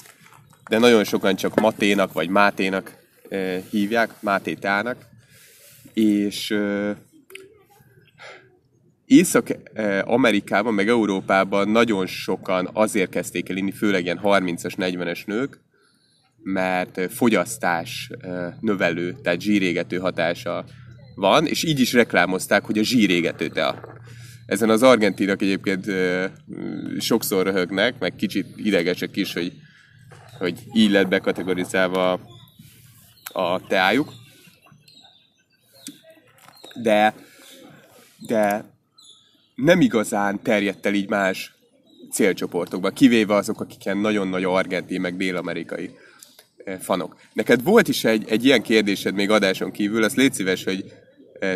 de 0.68 0.78
nagyon 0.78 1.04
sokan 1.04 1.36
csak 1.36 1.54
Maténak 1.54 2.12
vagy 2.12 2.28
Máténak 2.28 2.96
eh, 3.28 3.62
hívják, 3.70 4.10
Máté 4.20 4.54
teának. 4.54 4.96
És 5.92 6.50
eh, 6.50 6.96
Észak-Amerikában, 9.06 10.74
meg 10.74 10.88
Európában 10.88 11.68
nagyon 11.68 12.06
sokan 12.06 12.70
azért 12.72 13.10
kezdték 13.10 13.48
el 13.48 13.56
inni, 13.56 13.72
főleg 13.72 14.04
ilyen 14.04 14.20
30-as, 14.22 14.74
40-es 14.76 15.26
nők, 15.26 15.63
mert 16.44 17.12
fogyasztás 17.12 18.10
növelő, 18.60 19.16
tehát 19.22 19.40
zsírégető 19.40 19.98
hatása 19.98 20.64
van, 21.14 21.46
és 21.46 21.64
így 21.64 21.80
is 21.80 21.92
reklámozták, 21.92 22.64
hogy 22.64 22.78
a 22.78 22.82
zsírégető 22.82 23.48
tea. 23.48 23.98
Ezen 24.46 24.70
az 24.70 24.82
argentinak 24.82 25.42
egyébként 25.42 25.86
sokszor 26.98 27.46
röhögnek, 27.46 27.98
meg 27.98 28.14
kicsit 28.14 28.46
idegesek 28.56 29.16
is, 29.16 29.32
hogy, 29.32 29.52
hogy 30.38 30.58
így 30.72 30.90
lett 30.90 31.08
bekategorizálva 31.08 32.20
a, 33.32 33.66
teájuk. 33.66 34.12
De, 36.82 37.14
de 38.18 38.64
nem 39.54 39.80
igazán 39.80 40.42
terjedt 40.42 40.86
el 40.86 40.94
így 40.94 41.08
más 41.08 41.54
célcsoportokba, 42.12 42.90
kivéve 42.90 43.34
azok, 43.34 43.60
akik 43.60 43.84
ilyen 43.84 43.98
nagyon 43.98 44.28
nagy 44.28 44.44
argentin, 44.44 45.00
meg 45.00 45.16
dél-amerikai 45.16 45.90
fanok. 46.80 47.16
Neked 47.32 47.62
volt 47.62 47.88
is 47.88 48.04
egy, 48.04 48.24
egy 48.28 48.44
ilyen 48.44 48.62
kérdésed 48.62 49.14
még 49.14 49.30
adáson 49.30 49.70
kívül, 49.70 50.04
azt 50.04 50.16
légy 50.16 50.32
szíves, 50.32 50.64
hogy 50.64 50.84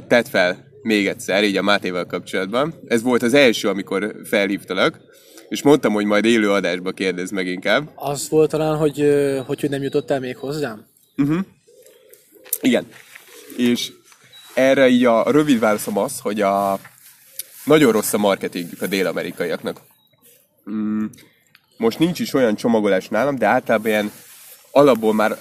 tedd 0.08 0.24
fel 0.24 0.66
még 0.82 1.06
egyszer, 1.06 1.44
így 1.44 1.56
a 1.56 1.62
Mátéval 1.62 2.06
kapcsolatban. 2.06 2.74
Ez 2.86 3.02
volt 3.02 3.22
az 3.22 3.34
első, 3.34 3.68
amikor 3.68 4.16
felhívtalak, 4.24 5.00
és 5.48 5.62
mondtam, 5.62 5.92
hogy 5.92 6.04
majd 6.04 6.24
élő 6.24 6.50
adásba 6.50 6.92
kérdez 6.92 7.30
meg 7.30 7.46
inkább. 7.46 7.90
Az 7.94 8.28
volt 8.28 8.50
talán, 8.50 8.76
hogy, 8.76 8.96
hogy, 9.46 9.60
hogy 9.60 9.70
nem 9.70 9.82
jutott 9.82 10.10
el 10.10 10.20
még 10.20 10.36
hozzám? 10.36 10.86
Igen. 12.60 12.86
És 13.56 13.92
erre 14.54 14.88
így 14.88 15.04
a 15.04 15.30
rövid 15.30 15.58
válaszom 15.58 15.98
az, 15.98 16.18
hogy 16.20 16.40
a 16.40 16.78
nagyon 17.64 17.92
rossz 17.92 18.12
a 18.12 18.18
marketingük 18.18 18.82
a 18.82 18.86
dél-amerikaiaknak. 18.86 19.80
Mm, 20.70 21.04
most 21.76 21.98
nincs 21.98 22.20
is 22.20 22.34
olyan 22.34 22.54
csomagolás 22.56 23.08
nálam, 23.08 23.36
de 23.36 23.46
általában 23.46 23.86
ilyen 23.86 24.12
alapból 24.70 25.14
már, 25.14 25.36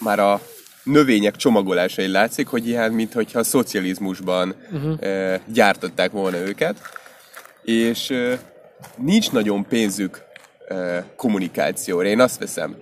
már 0.00 0.18
a 0.18 0.40
növények 0.82 1.36
csomagolásai 1.36 2.08
látszik, 2.08 2.46
hogy 2.46 2.68
ilyen, 2.68 2.92
mintha 2.92 3.22
a 3.32 3.42
szocializmusban 3.42 4.54
uh-huh. 4.72 5.02
e, 5.02 5.40
gyártották 5.46 6.10
volna 6.10 6.36
őket. 6.36 6.80
És 7.62 8.10
e, 8.10 8.38
nincs 8.96 9.30
nagyon 9.30 9.66
pénzük 9.66 10.22
e, 10.68 11.04
kommunikációra. 11.16 12.08
Én 12.08 12.20
azt 12.20 12.38
veszem, 12.38 12.76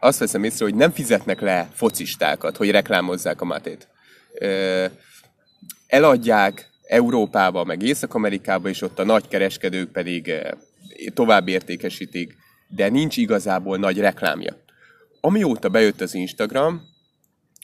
azt 0.00 0.18
veszem 0.18 0.44
észre, 0.44 0.64
hogy 0.64 0.74
nem 0.74 0.90
fizetnek 0.90 1.40
le 1.40 1.68
focistákat, 1.74 2.56
hogy 2.56 2.70
reklámozzák 2.70 3.40
a 3.40 3.44
matét. 3.44 3.88
Ö, 4.34 4.84
eladják 5.86 6.70
Európába, 6.86 7.64
meg 7.64 7.82
Észak-Amerikába, 7.82 8.68
és 8.68 8.82
ott 8.82 8.98
a 8.98 9.04
nagy 9.04 9.28
kereskedők 9.28 9.90
pedig 9.90 10.32
tovább 11.14 11.48
értékesítik, 11.48 12.36
de 12.68 12.88
nincs 12.88 13.16
igazából 13.16 13.78
nagy 13.78 13.98
reklámja. 13.98 14.56
Amióta 15.26 15.68
bejött 15.68 16.00
az 16.00 16.14
Instagram, 16.14 16.82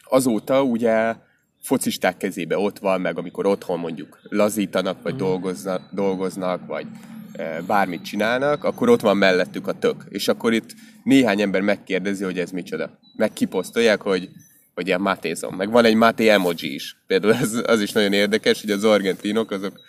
azóta 0.02 0.62
ugye 0.62 1.14
focisták 1.61 2.16
kezébe 2.16 2.59
ott 2.59 2.78
van, 2.78 3.00
meg 3.00 3.19
amikor 3.19 3.47
otthon 3.47 3.78
mondjuk 3.78 4.19
lazítanak, 4.23 5.02
vagy 5.02 5.16
dolgoznak, 5.16 5.88
dolgoznak, 5.92 6.66
vagy 6.66 6.87
eh, 7.33 7.59
bármit 7.66 8.04
csinálnak, 8.04 8.64
akkor 8.64 8.88
ott 8.88 9.00
van 9.00 9.16
mellettük 9.16 9.66
a 9.66 9.78
tök. 9.78 10.04
És 10.09 10.28
akkor 10.28 10.52
itt 10.52 10.75
néhány 11.04 11.40
ember 11.40 11.61
megkérdezi, 11.61 12.25
hogy 12.25 12.38
ez 12.38 12.50
micsoda. 12.50 12.99
Meg 13.16 13.33
kiposztolják, 13.33 14.02
hogy, 14.02 14.28
hogy 14.75 14.87
ilyen 14.87 15.00
mátézom. 15.00 15.54
Meg 15.54 15.71
van 15.71 15.85
egy 15.85 15.97
máté 15.97 16.28
emoji 16.28 16.75
is. 16.75 16.97
Például 17.07 17.33
az, 17.33 17.62
az 17.66 17.81
is 17.81 17.92
nagyon 17.92 18.12
érdekes, 18.12 18.61
hogy 18.61 18.71
az 18.71 18.85
argentinok 18.85 19.50
azok 19.50 19.81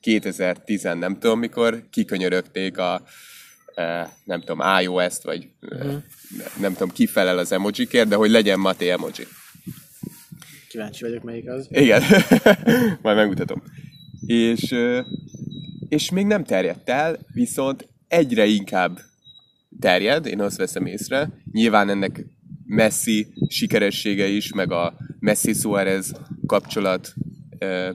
2010 0.00 0.82
nem 0.82 1.18
tudom 1.18 1.38
mikor 1.38 1.82
kikönyörögték 1.90 2.78
a 2.78 3.02
nem 4.24 4.40
tudom, 4.40 4.60
iOS-t, 4.80 5.22
vagy 5.22 5.48
uh-huh. 5.60 6.02
nem 6.60 6.72
tudom, 6.72 6.90
ki 6.90 7.06
felel 7.06 7.38
az 7.38 7.52
emojikért, 7.52 8.08
de 8.08 8.16
hogy 8.16 8.30
legyen 8.30 8.60
máté 8.60 8.90
emoji. 8.90 9.26
Kíváncsi 10.68 11.04
vagyok, 11.04 11.22
melyik 11.22 11.48
az. 11.48 11.66
Igen, 11.70 12.02
majd 13.02 13.16
megmutatom. 13.16 13.62
És, 14.26 14.74
és 15.88 16.10
még 16.10 16.26
nem 16.26 16.44
terjedt 16.44 16.88
el, 16.88 17.18
viszont 17.32 17.88
egyre 18.08 18.44
inkább 18.44 19.00
terjed, 19.80 20.26
én 20.26 20.40
azt 20.40 20.56
veszem 20.56 20.86
észre. 20.86 21.30
Nyilván 21.52 21.88
ennek 21.88 22.26
Messi 22.66 23.26
sikeressége 23.48 24.26
is, 24.26 24.52
meg 24.52 24.72
a 24.72 24.94
Messi 25.18 25.52
Suarez 25.52 26.12
kapcsolat 26.46 27.14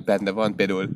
benne 0.05 0.31
van. 0.31 0.55
Például 0.55 0.89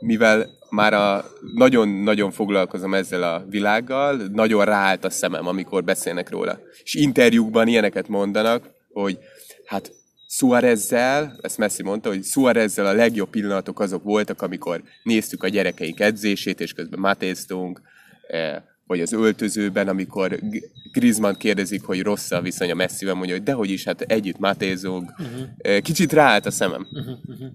mivel 0.00 0.50
már 0.72 0.94
a, 0.94 1.24
nagyon-nagyon 1.54 2.30
foglalkozom 2.30 2.94
ezzel 2.94 3.22
a 3.22 3.44
világgal, 3.48 4.16
nagyon 4.32 4.64
ráállt 4.64 5.04
a 5.04 5.10
szemem, 5.10 5.46
amikor 5.46 5.84
beszélnek 5.84 6.30
róla. 6.30 6.58
És 6.82 6.94
interjúkban 6.94 7.68
ilyeneket 7.68 8.08
mondanak, 8.08 8.70
hogy 8.92 9.18
hát 9.66 9.92
Suárezzel, 10.28 11.38
ezt 11.42 11.58
Messi 11.58 11.82
mondta, 11.82 12.08
hogy 12.08 12.24
Suárezzel 12.24 12.86
a 12.86 12.92
legjobb 12.92 13.30
pillanatok 13.30 13.80
azok 13.80 14.02
voltak, 14.02 14.42
amikor 14.42 14.82
néztük 15.02 15.42
a 15.42 15.48
gyerekeink 15.48 16.00
edzését, 16.00 16.60
és 16.60 16.72
közben 16.72 17.00
matéztunk, 17.00 17.80
eh, 18.26 18.62
vagy 18.86 19.00
az 19.00 19.12
öltözőben, 19.12 19.88
amikor 19.88 20.38
Griezmann 20.92 21.34
kérdezik, 21.34 21.84
hogy 21.84 22.02
rossz 22.02 22.30
a 22.30 22.40
viszony 22.40 22.70
a 22.70 22.74
Messivel, 22.74 23.14
mondja, 23.14 23.34
hogy 23.34 23.44
dehogy 23.44 23.70
is, 23.70 23.84
hát 23.84 24.00
együtt 24.00 24.38
matézunk. 24.38 25.10
Uh-huh. 25.18 25.78
Kicsit 25.78 26.12
ráállt 26.12 26.46
a 26.46 26.50
szemem. 26.50 26.86
Uh-huh, 26.90 27.18
uh-huh. 27.26 27.52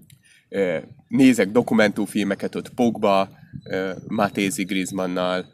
Nézek 1.08 1.50
dokumentumfilmeket 1.50 2.54
ott 2.54 2.68
Pogba, 2.68 3.28
Matézi 4.06 4.64
Griezmannnal, 4.64 5.46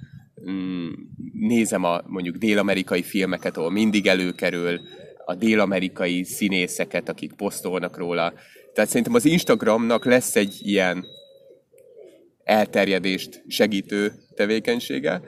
mm, 0.50 0.88
nézem 1.32 1.84
a 1.84 2.02
mondjuk 2.06 2.36
dél-amerikai 2.36 3.02
filmeket, 3.02 3.56
ahol 3.56 3.70
mindig 3.70 4.06
előkerül, 4.06 4.80
a 5.24 5.34
dél-amerikai 5.34 6.24
színészeket, 6.24 7.08
akik 7.08 7.32
posztolnak 7.32 7.96
róla. 7.96 8.32
Tehát 8.74 8.90
szerintem 8.90 9.14
az 9.14 9.24
Instagramnak 9.24 10.04
lesz 10.04 10.36
egy 10.36 10.58
ilyen 10.62 11.04
elterjedést 12.44 13.42
segítő 13.48 14.12
tevékenysége, 14.34 15.22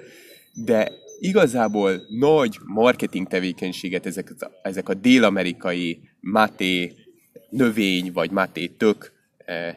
de 0.52 0.92
igazából 1.18 2.00
nagy 2.18 2.58
marketing 2.64 3.26
tevékenységet 3.28 4.06
ezek, 4.06 4.34
ezek 4.62 4.88
a 4.88 4.94
dél-amerikai 4.94 6.00
maté 6.20 6.92
növény 7.50 8.12
vagy 8.12 8.30
maté 8.30 8.66
tök 8.66 9.12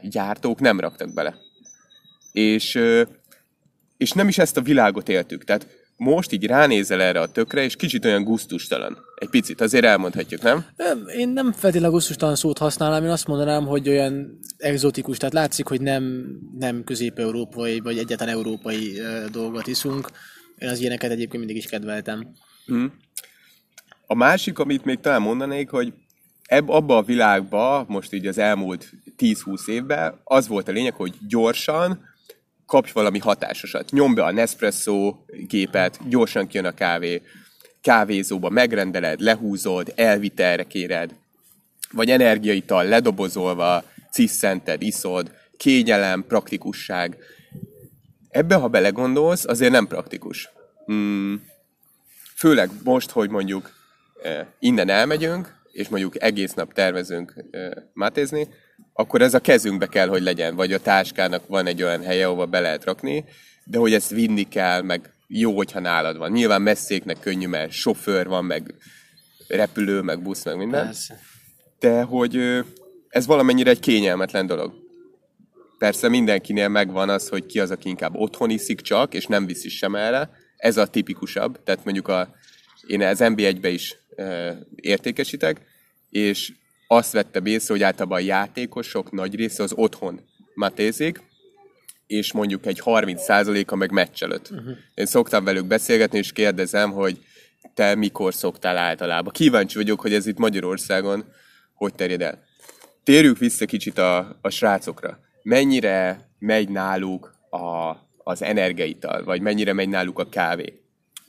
gyártók 0.01 0.59
nem 0.59 0.79
raktak 0.79 1.13
bele. 1.13 1.35
És, 2.31 2.79
és 3.97 4.11
nem 4.11 4.27
is 4.27 4.37
ezt 4.37 4.57
a 4.57 4.61
világot 4.61 5.09
éltük. 5.09 5.43
Tehát 5.43 5.67
most 5.99 6.31
így 6.31 6.45
ránézel 6.45 7.01
erre 7.01 7.19
a 7.19 7.31
tökre, 7.31 7.63
és 7.63 7.75
kicsit 7.75 8.05
olyan 8.05 8.23
gusztustalan. 8.23 8.97
Egy 9.15 9.29
picit, 9.29 9.61
azért 9.61 9.85
elmondhatjuk, 9.85 10.41
nem? 10.41 10.65
Én 11.17 11.29
nem 11.29 11.51
feltétlenül 11.51 11.95
gusztustalan 11.95 12.35
szót 12.35 12.57
használnám, 12.57 13.03
én 13.03 13.09
azt 13.09 13.27
mondanám, 13.27 13.65
hogy 13.65 13.89
olyan 13.89 14.39
egzotikus, 14.57 15.17
tehát 15.17 15.33
látszik, 15.33 15.67
hogy 15.67 15.81
nem, 15.81 16.25
nem 16.57 16.83
közép-európai, 16.83 17.79
vagy 17.79 17.97
egyáltalán 17.97 18.35
európai 18.35 19.01
dolgot 19.31 19.67
iszunk. 19.67 20.09
Én 20.57 20.69
az 20.69 20.79
ilyeneket 20.79 21.11
egyébként 21.11 21.37
mindig 21.37 21.63
is 21.63 21.65
kedveltem. 21.65 22.27
Hmm. 22.65 22.93
A 24.07 24.15
másik, 24.15 24.59
amit 24.59 24.85
még 24.85 24.99
talán 24.99 25.21
mondanék, 25.21 25.69
hogy 25.69 25.93
ebb, 26.43 26.69
abba 26.69 26.97
a 26.97 27.03
világba, 27.03 27.85
most 27.87 28.13
így 28.13 28.27
az 28.27 28.37
elmúlt 28.37 28.91
10-20 29.19 29.67
évben, 29.67 30.19
az 30.23 30.47
volt 30.47 30.67
a 30.67 30.71
lényeg, 30.71 30.93
hogy 30.93 31.13
gyorsan, 31.27 32.07
kapj 32.65 32.91
valami 32.93 33.19
hatásosat. 33.19 33.91
Nyomd 33.91 34.15
be 34.15 34.23
a 34.23 34.31
Nespresso 34.31 35.15
gépet, 35.47 35.99
gyorsan 36.09 36.47
kijön 36.47 36.65
a 36.65 36.73
kávé, 36.73 37.21
kávézóba 37.81 38.49
megrendeled, 38.49 39.19
lehúzod, 39.19 39.93
elvitelre 39.95 40.63
kéred, 40.63 41.15
vagy 41.91 42.09
energiaital 42.09 42.85
ledobozolva, 42.85 43.83
ciszented, 44.11 44.81
iszod, 44.81 45.31
kényelem, 45.57 46.25
praktikusság. 46.27 47.17
Ebbe, 48.29 48.55
ha 48.55 48.67
belegondolsz, 48.67 49.45
azért 49.45 49.71
nem 49.71 49.87
praktikus. 49.87 50.49
Hmm. 50.85 51.43
Főleg 52.35 52.69
most, 52.83 53.09
hogy 53.09 53.29
mondjuk 53.29 53.71
eh, 54.23 54.45
innen 54.59 54.89
elmegyünk, 54.89 55.57
és 55.71 55.87
mondjuk 55.87 56.23
egész 56.23 56.53
nap 56.53 56.73
tervezünk 56.73 57.45
eh, 57.51 57.69
mátézni, 57.93 58.47
akkor 58.99 59.21
ez 59.21 59.33
a 59.33 59.39
kezünkbe 59.39 59.87
kell, 59.87 60.07
hogy 60.07 60.21
legyen, 60.21 60.55
vagy 60.55 60.73
a 60.73 60.79
táskának 60.79 61.47
van 61.47 61.65
egy 61.65 61.83
olyan 61.83 62.03
helye, 62.03 62.25
ahova 62.25 62.45
be 62.45 62.59
lehet 62.59 62.83
rakni, 62.83 63.25
de 63.63 63.77
hogy 63.77 63.93
ezt 63.93 64.09
vinni 64.09 64.47
kell, 64.47 64.81
meg 64.81 65.13
jó, 65.27 65.55
hogyha 65.55 65.79
nálad 65.79 66.17
van. 66.17 66.31
Nyilván 66.31 66.61
messzéknek 66.61 67.19
könnyű, 67.19 67.47
mert 67.47 67.71
sofőr 67.71 68.27
van, 68.27 68.45
meg 68.45 68.73
repülő, 69.47 70.01
meg 70.01 70.21
busz, 70.21 70.45
meg 70.45 70.57
minden. 70.57 70.85
Persze. 70.85 71.19
De 71.79 72.01
hogy 72.01 72.63
ez 73.09 73.25
valamennyire 73.25 73.69
egy 73.69 73.79
kényelmetlen 73.79 74.45
dolog. 74.47 74.73
Persze 75.77 76.09
mindenkinél 76.09 76.67
megvan 76.67 77.09
az, 77.09 77.29
hogy 77.29 77.45
ki 77.45 77.59
az, 77.59 77.71
aki 77.71 77.89
inkább 77.89 78.15
otthon 78.15 78.49
iszik 78.49 78.81
csak, 78.81 79.13
és 79.13 79.25
nem 79.25 79.45
viszi 79.45 79.69
sem 79.69 79.95
erre. 79.95 80.29
Ez 80.57 80.77
a 80.77 80.87
tipikusabb, 80.87 81.63
tehát 81.63 81.83
mondjuk 81.83 82.07
a, 82.07 82.35
én 82.87 83.01
az 83.01 83.19
NB1-be 83.21 83.69
is 83.69 83.95
e, 84.15 84.57
értékesítek, 84.75 85.61
és 86.09 86.51
azt 86.91 87.11
vette 87.11 87.41
észre, 87.43 87.73
hogy 87.73 87.83
általában 87.83 88.17
a 88.17 88.21
játékosok 88.21 89.11
nagy 89.11 89.35
része 89.35 89.63
az 89.63 89.73
otthon 89.75 90.19
matézik, 90.53 91.21
és 92.07 92.31
mondjuk 92.31 92.65
egy 92.65 92.81
30%-a 92.85 93.75
meg 93.75 93.91
meccs 93.91 94.23
előtt. 94.23 94.49
Uh-huh. 94.51 94.77
Én 94.93 95.05
szoktam 95.05 95.43
velük 95.43 95.65
beszélgetni, 95.65 96.17
és 96.17 96.31
kérdezem, 96.31 96.91
hogy 96.91 97.17
te 97.73 97.95
mikor 97.95 98.33
szoktál 98.33 98.77
általában. 98.77 99.33
Kíváncsi 99.33 99.77
vagyok, 99.77 100.01
hogy 100.01 100.13
ez 100.13 100.25
itt 100.25 100.37
Magyarországon 100.37 101.25
hogy 101.79 101.93
terjed 101.93 102.21
el. 102.21 102.43
Térjük 103.03 103.37
vissza 103.37 103.65
kicsit 103.65 103.97
a, 103.97 104.37
a 104.41 104.49
srácokra. 104.49 105.19
Mennyire 105.43 106.29
megy 106.39 106.69
náluk 106.69 107.35
a, 107.49 107.95
az 108.23 108.41
energiaital, 108.41 109.23
vagy 109.23 109.41
mennyire 109.41 109.73
megy 109.73 109.89
náluk 109.89 110.19
a 110.19 110.29
kávé? 110.29 110.81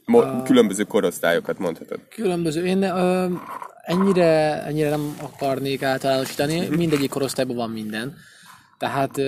Mo- 0.05 0.43
különböző 0.43 0.85
korosztályokat 0.85 1.59
mondhatod. 1.59 2.01
Különböző. 2.09 2.67
Én 2.67 2.83
ö, 2.83 3.27
ennyire, 3.91 4.63
ennyire 4.65 4.89
nem 4.89 5.17
akarnék 5.21 5.83
általánosítani, 5.83 6.69
mindegyik 6.69 7.11
korosztályban 7.11 7.57
van 7.57 7.71
minden. 7.71 8.15
Tehát 8.79 9.19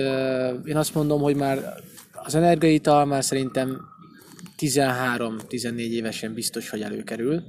én 0.65 0.75
azt 0.75 0.95
mondom, 0.95 1.21
hogy 1.21 1.35
már 1.35 1.73
az 2.13 2.35
energiaital 2.35 3.05
már 3.05 3.23
szerintem 3.23 3.81
13-14 4.59 5.75
évesen 5.77 6.33
biztos, 6.33 6.69
hogy 6.69 6.81
előkerül. 6.81 7.43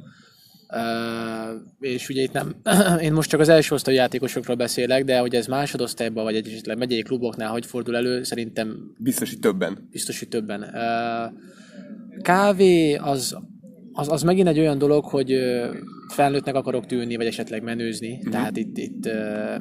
Uh, 0.68 1.60
és 1.80 2.08
ugye 2.08 2.22
itt 2.22 2.32
nem, 2.32 2.54
én 3.06 3.12
most 3.12 3.30
csak 3.30 3.40
az 3.40 3.48
első 3.48 3.74
osztályú 3.74 3.96
játékosokról 3.96 4.56
beszélek, 4.56 5.04
de 5.04 5.18
hogy 5.18 5.34
ez 5.34 5.46
másodosztályban, 5.46 6.24
vagy 6.24 6.36
esetleg 6.36 6.78
megyei 6.78 7.02
kluboknál 7.02 7.50
hogy 7.50 7.66
fordul 7.66 7.96
elő, 7.96 8.22
szerintem... 8.22 8.94
Biztos, 8.98 9.30
hogy 9.30 9.38
többen. 9.38 9.88
Biztos, 9.90 10.18
hogy 10.18 10.28
többen. 10.28 10.60
Uh, 10.62 11.32
kávé 12.22 12.94
az, 12.94 13.36
az, 13.96 14.08
az 14.08 14.22
megint 14.22 14.48
egy 14.48 14.58
olyan 14.58 14.78
dolog, 14.78 15.04
hogy 15.04 15.38
felnőttnek 16.08 16.54
akarok 16.54 16.86
tűnni, 16.86 17.16
vagy 17.16 17.26
esetleg 17.26 17.62
menőzni. 17.62 18.08
Mm-hmm. 18.08 18.30
Tehát 18.30 18.56
itt, 18.56 18.78
itt, 18.78 19.04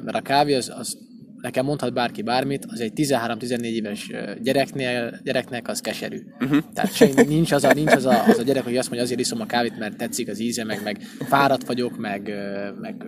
mert 0.04 0.16
a 0.16 0.20
kávé 0.20 0.54
az, 0.54 0.72
az 0.76 0.98
nekem 1.40 1.64
mondhat 1.64 1.92
bárki 1.92 2.22
bármit, 2.22 2.64
az 2.68 2.80
egy 2.80 2.92
13-14 2.96 3.62
éves 3.62 4.10
gyereknél, 4.42 5.20
gyereknek 5.22 5.68
az 5.68 5.80
keserű. 5.80 6.20
Uh-huh. 6.40 6.58
Tehát 6.74 7.26
nincs, 7.26 7.52
az 7.52 7.64
a, 7.64 7.72
nincs 7.72 7.92
az, 7.92 8.06
a, 8.06 8.24
az 8.24 8.38
a 8.38 8.42
gyerek, 8.42 8.64
hogy 8.64 8.76
azt 8.76 8.86
mondja, 8.88 9.04
azért 9.04 9.20
iszom 9.20 9.40
a 9.40 9.46
kávét, 9.46 9.78
mert 9.78 9.96
tetszik 9.96 10.28
az 10.28 10.40
íze, 10.40 10.64
meg, 10.64 10.80
meg 10.84 11.00
fáradt 11.28 11.66
vagyok, 11.66 11.98
meg, 11.98 12.32
meg 12.80 13.06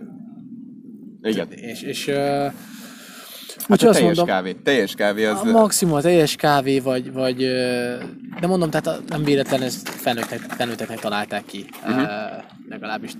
igen. 1.21 1.51
És, 1.51 1.81
és 1.81 2.11
Hát 3.67 3.81
a 3.81 3.91
teljes 3.91 4.01
mondom, 4.01 4.25
kávé. 4.25 4.53
Teljes 4.53 4.95
kávé 4.95 5.25
az... 5.25 5.39
A 5.39 5.43
maximum 5.43 5.93
a 5.93 6.01
teljes 6.01 6.35
kávé, 6.35 6.79
vagy, 6.79 7.13
vagy 7.13 7.37
de 8.39 8.47
mondom, 8.47 8.69
tehát 8.69 9.09
nem 9.09 9.23
véletlen 9.23 9.61
ezt 9.61 9.89
felnőttek, 9.89 10.39
felnőtteknek 10.39 10.99
találták 10.99 11.45
ki. 11.45 11.65
Uh-huh. 11.83 12.01
Uh, 12.01 12.09
legalábbis 12.69 13.11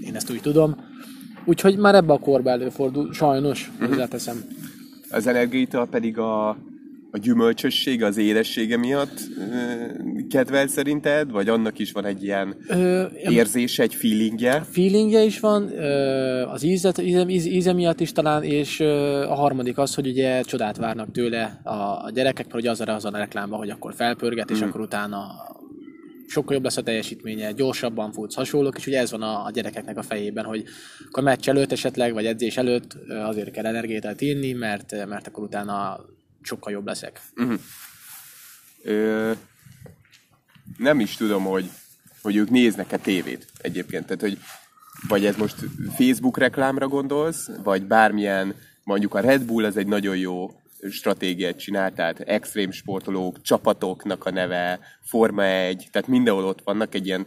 én 0.00 0.14
ezt 0.14 0.30
úgy 0.30 0.40
tudom. 0.40 0.76
Úgyhogy 1.44 1.76
már 1.76 1.94
ebbe 1.94 2.12
a 2.12 2.18
korba 2.18 2.50
előfordul, 2.50 3.12
sajnos, 3.12 3.70
uh-huh. 3.72 3.88
hozzáteszem. 3.88 4.44
Az 5.10 5.26
energiaital 5.26 5.86
pedig 5.86 6.18
a 6.18 6.56
a 7.14 7.18
gyümölcsössége, 7.18 8.06
az 8.06 8.16
édessége 8.16 8.76
miatt 8.76 9.20
kedvel 10.28 10.66
szerinted? 10.66 11.30
Vagy 11.30 11.48
annak 11.48 11.78
is 11.78 11.92
van 11.92 12.04
egy 12.04 12.22
ilyen 12.22 12.56
ö, 12.68 13.04
érzése, 13.28 13.82
egy 13.82 13.94
feelingje? 13.94 14.66
Feelingje 14.70 15.22
is 15.22 15.40
van, 15.40 15.62
az 16.48 16.62
íze, 16.62 16.92
íze, 17.00 17.24
íze 17.28 17.72
miatt 17.72 18.00
is 18.00 18.12
talán, 18.12 18.42
és 18.42 18.80
a 18.80 19.34
harmadik 19.34 19.78
az, 19.78 19.94
hogy 19.94 20.06
ugye 20.06 20.42
csodát 20.42 20.76
várnak 20.76 21.10
tőle 21.10 21.60
a 21.64 22.10
gyerekek, 22.10 22.44
mert 22.44 22.58
ugye 22.58 22.70
az 22.70 22.80
a, 22.80 22.94
az 22.94 23.04
a 23.04 23.10
reklámban, 23.10 23.58
hogy 23.58 23.70
akkor 23.70 23.94
felpörget, 23.94 24.50
és 24.50 24.58
mm. 24.58 24.66
akkor 24.66 24.80
utána 24.80 25.26
sokkal 26.26 26.54
jobb 26.54 26.64
lesz 26.64 26.76
a 26.76 26.82
teljesítménye, 26.82 27.52
gyorsabban 27.52 28.12
futsz, 28.12 28.34
hasonlók, 28.34 28.76
és 28.76 28.86
ugye 28.86 28.98
ez 28.98 29.10
van 29.10 29.22
a, 29.22 29.44
a 29.44 29.50
gyerekeknek 29.50 29.96
a 29.96 30.02
fejében, 30.02 30.44
hogy 30.44 30.64
akkor 31.06 31.22
meccs 31.22 31.48
előtt 31.48 31.72
esetleg, 31.72 32.12
vagy 32.12 32.26
edzés 32.26 32.56
előtt 32.56 32.96
azért 33.08 33.50
kell 33.50 33.66
energiát 33.66 34.20
inni, 34.20 34.52
mert, 34.52 35.06
mert 35.06 35.26
akkor 35.26 35.44
utána 35.44 36.04
sokkal 36.44 36.72
jobb 36.72 36.86
leszek. 36.86 37.20
Uh-huh. 37.36 37.60
Ö, 38.82 39.32
nem 40.76 41.00
is 41.00 41.16
tudom, 41.16 41.44
hogy, 41.44 41.70
hogy 42.22 42.36
ők 42.36 42.50
néznek-e 42.50 42.96
tévét 42.96 43.46
egyébként. 43.60 44.06
Tehát, 44.06 44.20
hogy 44.20 44.38
vagy 45.08 45.26
ez 45.26 45.36
most 45.36 45.56
Facebook 45.96 46.38
reklámra 46.38 46.88
gondolsz, 46.88 47.50
vagy 47.62 47.82
bármilyen, 47.86 48.54
mondjuk 48.84 49.14
a 49.14 49.20
Red 49.20 49.42
Bull 49.42 49.64
az 49.64 49.76
egy 49.76 49.86
nagyon 49.86 50.16
jó 50.16 50.50
stratégiát 50.90 51.58
csinál, 51.58 51.92
tehát 51.92 52.20
extrém 52.20 52.70
sportolók, 52.70 53.42
csapatoknak 53.42 54.24
a 54.24 54.30
neve, 54.30 54.80
Forma 55.02 55.44
1, 55.44 55.88
tehát 55.92 56.08
mindenhol 56.08 56.44
ott 56.44 56.60
vannak 56.64 56.94
egy 56.94 57.06
ilyen, 57.06 57.26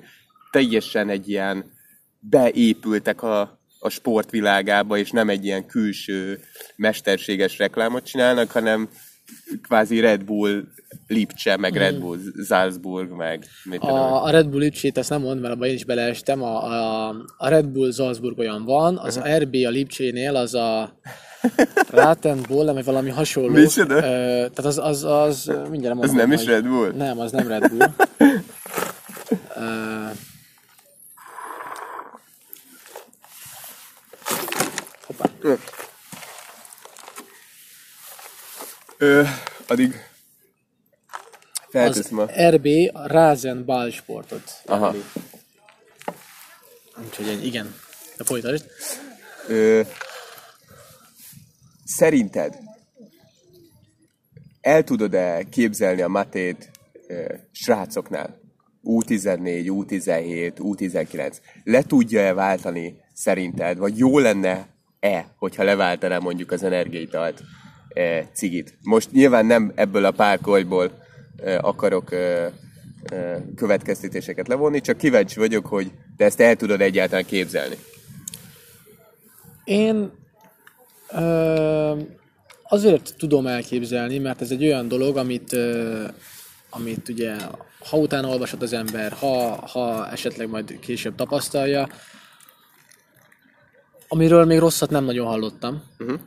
teljesen 0.52 1.10
egy 1.10 1.30
ilyen 1.30 1.72
beépültek 2.20 3.24
a, 3.24 3.60
a 3.80 3.90
sportvilágába, 3.90 4.98
és 4.98 5.12
nem 5.12 5.30
egy 5.30 5.46
ilyen 5.46 5.66
külső 5.66 6.40
mesterséges 6.76 7.58
reklámot 7.58 8.06
csinálnak, 8.06 8.52
hanem 8.52 8.90
kvázi 9.62 10.00
Red 10.00 10.24
Bull 10.24 10.64
Lipcse, 11.08 11.58
meg 11.58 11.76
Red 11.76 12.00
Bull 12.00 12.18
Salzburg, 12.48 13.12
meg 13.12 13.46
mit. 13.64 13.82
A, 13.82 14.24
a 14.24 14.30
Red 14.30 14.48
Bull 14.48 14.60
Lipcsét 14.60 14.98
ezt 14.98 15.10
nem 15.10 15.22
mond, 15.22 15.42
mert 15.42 15.54
abban 15.54 15.68
én 15.68 15.74
is 15.74 15.86
beleestem. 15.86 16.44
A, 16.44 16.64
a, 16.64 17.08
a 17.38 17.48
Red 17.48 17.66
Bull 17.66 17.92
Salzburg 17.92 18.38
olyan 18.38 18.66
van, 18.66 18.98
az 18.98 19.20
RB 19.38 19.56
a 19.66 19.70
Lipcsénél 19.70 20.36
az 20.36 20.54
a 20.54 21.00
Ratenbull, 21.90 22.74
vagy 22.74 22.86
valami 22.86 23.10
hasonló. 23.10 23.50
Micsoda? 23.50 23.96
Ö, 23.96 24.00
tehát 24.00 24.58
az, 24.58 24.78
az, 24.78 25.04
az 25.04 25.52
mindjárt 25.70 26.04
Ez 26.04 26.12
mondom, 26.12 26.30
nem 26.30 26.32
is 26.32 26.46
Red 26.46 26.68
Bull? 26.68 26.92
Nem, 26.92 27.20
az 27.20 27.32
nem 27.32 27.48
Red 27.48 27.70
Bull. 27.70 27.88
Ö, 29.56 30.08
hoppá. 35.06 35.58
Ö, 38.98 39.24
addig 39.68 40.06
Az 41.72 42.12
a... 42.12 42.50
RB 42.50 42.68
Rasen 42.94 43.66
Ballsportot. 43.66 44.62
Aha. 44.66 44.96
Úgyhogy 47.06 47.46
igen. 47.46 47.76
De 48.18 48.24
folytasd. 48.24 48.66
Ö, 49.48 49.82
szerinted 51.86 52.58
el 54.68 54.84
tudod-e 54.84 55.44
képzelni 55.50 56.02
a 56.02 56.08
matét 56.08 56.70
ö, 57.08 57.34
srácoknál? 57.52 58.40
U14, 58.84 59.66
U17, 59.66 60.52
U19. 60.58 61.38
Le 61.64 61.82
tudja-e 61.82 62.34
váltani 62.34 62.96
szerinted? 63.14 63.78
Vagy 63.78 63.98
jó 63.98 64.20
lenne-e, 64.20 65.34
hogyha 65.38 65.64
leváltaná 65.64 66.18
mondjuk 66.18 66.52
az 66.52 66.64
energiaitalt 66.64 67.44
cigit? 68.34 68.78
Most 68.82 69.12
nyilván 69.12 69.46
nem 69.46 69.72
ebből 69.76 70.06
a 70.06 70.12
párkolyból 70.12 70.92
e, 71.44 71.58
akarok 71.58 72.12
e, 72.12 72.18
e, 72.18 72.52
következtetéseket 73.56 74.48
levonni, 74.48 74.82
csak 74.82 74.98
kíváncsi 74.98 75.40
vagyok, 75.40 75.66
hogy 75.66 75.92
te 76.18 76.26
ezt 76.26 76.40
el 76.40 76.56
tudod 76.56 76.82
egyáltalán 76.82 77.26
képzelni. 77.26 77.76
Én 79.64 80.12
ö, 81.12 82.00
azért 82.64 83.14
tudom 83.18 83.48
elképzelni, 83.48 84.18
mert 84.18 84.42
ez 84.42 84.52
egy 84.52 84.64
olyan 84.64 84.88
dolog, 84.88 85.18
amit, 85.18 85.54
ö, 85.54 86.04
amit 86.70 87.10
ugye, 87.10 87.36
ha 87.90 87.98
utána 87.98 88.28
olvasott 88.28 88.62
az 88.62 88.74
ember, 88.74 89.12
ha, 89.12 89.68
ha 89.68 90.10
esetleg 90.10 90.50
majd 90.50 90.80
később 90.80 91.16
tapasztalja, 91.16 91.88
amiről 94.08 94.46
még 94.46 94.60
rosszat 94.60 94.90
nem 94.90 95.04
nagyon 95.04 95.28
hallottam. 95.28 95.84
Uh-huh. 96.00 96.20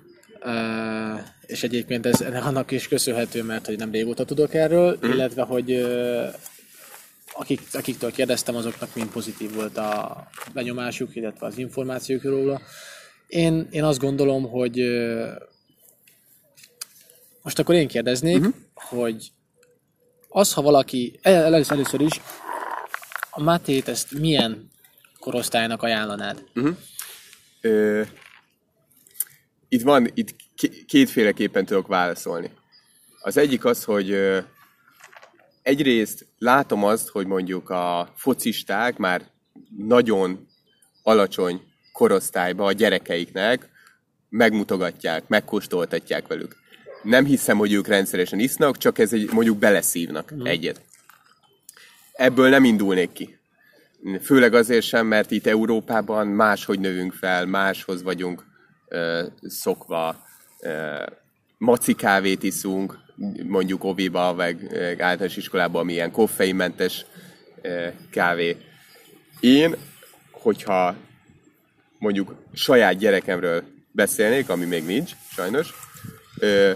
Uh, 0.45 1.21
és 1.47 1.63
egyébként 1.63 2.07
ez 2.07 2.21
annak 2.21 2.71
is 2.71 2.89
köszönhető, 2.89 3.43
mert 3.43 3.67
hogy 3.67 3.77
nem 3.77 3.91
régóta 3.91 4.25
tudok 4.25 4.55
erről, 4.55 4.95
uh-huh. 4.95 5.15
illetve 5.15 5.43
hogy 5.43 5.73
uh, 5.73 6.35
akik, 7.33 7.61
akiktől 7.73 8.13
kérdeztem, 8.13 8.57
azoknak 8.57 8.95
mind 8.95 9.09
pozitív 9.09 9.55
volt 9.55 9.77
a 9.77 10.27
benyomásuk, 10.53 11.17
illetve 11.17 11.47
az 11.47 11.59
információk 11.59 12.23
róla. 12.23 12.61
Én, 13.27 13.69
én 13.71 13.85
azt 13.85 13.99
gondolom, 13.99 14.49
hogy 14.49 14.81
most 17.43 17.59
akkor 17.59 17.75
én 17.75 17.89
kérdeznék, 17.89 18.39
uh-huh. 18.39 18.55
hogy 18.75 19.33
az, 20.29 20.53
ha 20.53 20.63
valaki, 20.63 21.19
el- 21.23 21.45
először, 21.45 21.73
először 21.73 22.01
is, 22.01 22.21
a 23.31 23.43
Matét 23.43 23.89
ezt 23.89 24.19
milyen 24.19 24.71
korosztálynak 25.19 25.83
ajánlanád? 25.83 26.45
Ö, 27.61 28.03
itt 29.73 29.83
van, 29.83 30.11
itt 30.15 30.37
kétféleképpen 30.87 31.65
tudok 31.65 31.87
válaszolni. 31.87 32.51
Az 33.21 33.37
egyik 33.37 33.65
az, 33.65 33.85
hogy 33.85 34.17
egyrészt 35.63 36.27
látom 36.39 36.85
azt, 36.85 37.09
hogy 37.09 37.27
mondjuk 37.27 37.71
a 37.71 38.13
focisták 38.17 38.97
már 38.97 39.23
nagyon 39.77 40.49
alacsony 41.03 41.63
korosztályba 41.93 42.65
a 42.65 42.73
gyerekeiknek 42.73 43.69
megmutogatják, 44.29 45.29
megkóstoltatják 45.29 46.27
velük. 46.27 46.57
Nem 47.03 47.25
hiszem, 47.25 47.59
hogy 47.59 47.73
ők 47.73 47.87
rendszeresen 47.87 48.39
isznak, 48.39 48.77
csak 48.77 48.99
ez 48.99 49.13
egy, 49.13 49.33
mondjuk 49.33 49.59
beleszívnak 49.59 50.35
mm. 50.35 50.45
egyet. 50.45 50.83
Ebből 52.13 52.49
nem 52.49 52.65
indulnék 52.65 53.13
ki. 53.13 53.39
Főleg 54.23 54.55
azért 54.55 54.87
sem, 54.87 55.07
mert 55.07 55.31
itt 55.31 55.47
Európában 55.47 56.27
máshogy 56.27 56.81
növünk 56.81 57.13
fel, 57.13 57.47
máshoz 57.47 58.03
vagyunk 58.03 58.50
szokva. 59.43 60.25
Maci 61.59 61.95
kávét 61.95 62.43
iszunk, 62.43 62.99
mondjuk 63.47 63.85
oviba, 63.85 64.35
ö, 64.39 64.89
általános 64.89 65.37
iskolában, 65.37 65.81
ami 65.81 65.93
ilyen 65.93 66.13
koffeinmentes 66.13 67.05
kávé. 68.11 68.57
Én, 69.41 69.77
hogyha 70.31 70.97
mondjuk 71.99 72.35
saját 72.53 72.97
gyerekemről 72.97 73.65
beszélnék, 73.93 74.49
ami 74.49 74.65
még 74.65 74.85
nincs, 74.85 75.13
sajnos, 75.31 75.73
ö, 76.39 76.73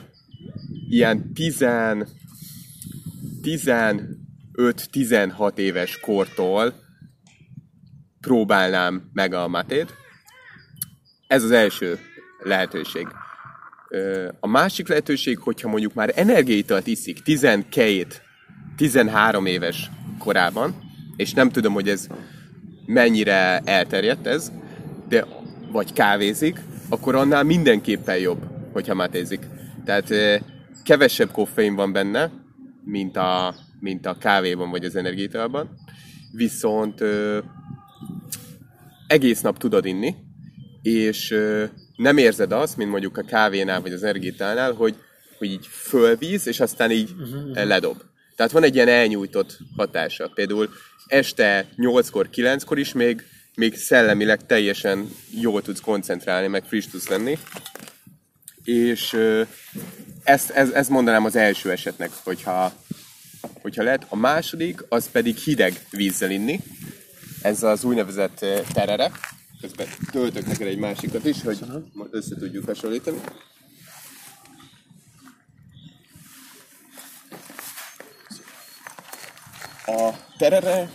ilyen 0.88 1.32
10, 1.32 1.64
15-16 3.42 5.58
éves 5.58 6.00
kortól 6.00 6.74
próbálnám 8.20 9.10
meg 9.12 9.32
a 9.32 9.48
matét. 9.48 10.03
Ez 11.26 11.42
az 11.42 11.50
első 11.50 11.98
lehetőség. 12.38 13.06
A 14.40 14.46
másik 14.46 14.88
lehetőség, 14.88 15.38
hogyha 15.38 15.68
mondjuk 15.68 15.94
már 15.94 16.12
energiaitalt 16.14 16.86
iszik 16.86 17.18
12-13 17.24 19.46
éves 19.46 19.90
korában, 20.18 20.74
és 21.16 21.32
nem 21.32 21.50
tudom, 21.50 21.72
hogy 21.72 21.88
ez 21.88 22.06
mennyire 22.86 23.60
elterjedt 23.64 24.26
ez, 24.26 24.52
de 25.08 25.26
vagy 25.70 25.92
kávézik, 25.92 26.60
akkor 26.88 27.14
annál 27.14 27.42
mindenképpen 27.42 28.18
jobb, 28.18 28.42
hogyha 28.72 28.94
matézik. 28.94 29.46
Tehát 29.84 30.14
kevesebb 30.84 31.30
koffein 31.30 31.74
van 31.74 31.92
benne, 31.92 32.30
mint 32.84 33.16
a, 33.16 33.54
mint 33.80 34.06
a 34.06 34.18
kávéban 34.18 34.70
vagy 34.70 34.84
az 34.84 34.96
energiaitalban, 34.96 35.68
viszont 36.32 37.04
egész 39.06 39.40
nap 39.40 39.58
tudod 39.58 39.84
inni, 39.84 40.14
és 40.84 41.34
nem 41.96 42.16
érzed 42.16 42.52
azt, 42.52 42.76
mint 42.76 42.90
mondjuk 42.90 43.18
a 43.18 43.22
kávénál 43.22 43.80
vagy 43.80 43.92
az 43.92 44.02
energiátálnál, 44.02 44.72
hogy, 44.72 44.94
hogy 45.38 45.50
így 45.50 45.66
fölvíz, 45.66 46.46
és 46.46 46.60
aztán 46.60 46.90
így 46.90 47.10
uh-huh. 47.18 47.64
ledob. 47.64 48.02
Tehát 48.36 48.52
van 48.52 48.62
egy 48.62 48.74
ilyen 48.74 48.88
elnyújtott 48.88 49.58
hatása. 49.76 50.30
Például 50.34 50.70
este 51.06 51.66
8-kor, 51.76 52.28
9-kor 52.32 52.78
is 52.78 52.92
még, 52.92 53.26
még 53.54 53.76
szellemileg 53.76 54.46
teljesen 54.46 55.10
jól 55.30 55.62
tudsz 55.62 55.80
koncentrálni, 55.80 56.46
meg 56.46 56.64
friss 56.64 56.86
tudsz 56.86 57.08
lenni. 57.08 57.38
És 58.64 59.16
ezt, 60.24 60.50
ez, 60.50 60.70
ezt 60.70 60.90
mondanám 60.90 61.24
az 61.24 61.36
első 61.36 61.70
esetnek, 61.70 62.10
hogyha, 62.24 62.72
hogyha 63.62 63.82
lehet. 63.82 64.06
A 64.08 64.16
második, 64.16 64.84
az 64.88 65.10
pedig 65.10 65.36
hideg 65.36 65.86
vízzel 65.90 66.30
inni. 66.30 66.60
Ez 67.42 67.62
az 67.62 67.84
úgynevezett 67.84 68.44
terere. 68.72 69.10
Közben 69.64 69.86
töltök 70.10 70.46
neked 70.46 70.66
egy 70.66 70.78
másikat 70.78 71.24
is, 71.24 71.42
hogy 71.42 71.58
össze 72.10 72.36
tudjuk 72.36 72.64
hasonlítani. 72.64 73.18
A 79.86 80.10
terere 80.38 80.90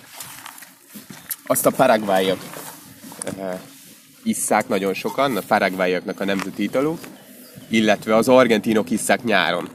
azt 1.45 1.65
a 1.65 1.69
paraguayak 1.71 2.39
eh, 3.37 3.59
isszák 4.23 4.67
nagyon 4.67 4.93
sokan, 4.93 5.37
a 5.37 5.41
paraguayaknak 5.41 6.19
a 6.19 6.25
nemzeti 6.25 6.63
italuk, 6.63 6.99
illetve 7.67 8.15
az 8.15 8.27
argentinok 8.27 8.89
isszák 8.89 9.23
nyáron. 9.23 9.69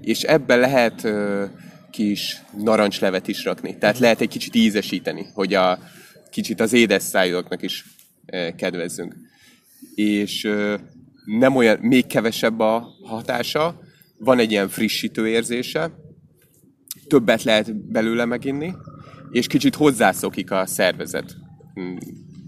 És 0.00 0.22
ebbe 0.22 0.56
lehet 0.56 1.04
ö, 1.04 1.44
kis 1.90 2.42
narancslevet 2.56 3.28
is 3.28 3.44
rakni. 3.44 3.78
Tehát 3.78 3.98
lehet 3.98 4.20
egy 4.20 4.28
kicsit 4.28 4.54
ízesíteni, 4.54 5.26
hogy 5.34 5.54
a 5.54 5.78
kicsit 6.30 6.60
az 6.60 6.72
édes 6.72 7.02
szájúaknak 7.02 7.62
is 7.62 7.84
kedvezzünk. 8.56 9.16
És 9.94 10.48
nem 11.24 11.56
olyan, 11.56 11.78
még 11.80 12.06
kevesebb 12.06 12.60
a 12.60 12.88
hatása, 13.02 13.80
van 14.18 14.38
egy 14.38 14.50
ilyen 14.50 14.68
frissítő 14.68 15.28
érzése, 15.28 15.90
többet 17.06 17.42
lehet 17.42 17.76
belőle 17.76 18.24
meginni, 18.24 18.74
és 19.30 19.46
kicsit 19.46 19.74
hozzászokik 19.74 20.50
a 20.50 20.66
szervezet. 20.66 21.36
Mm, 21.80 21.96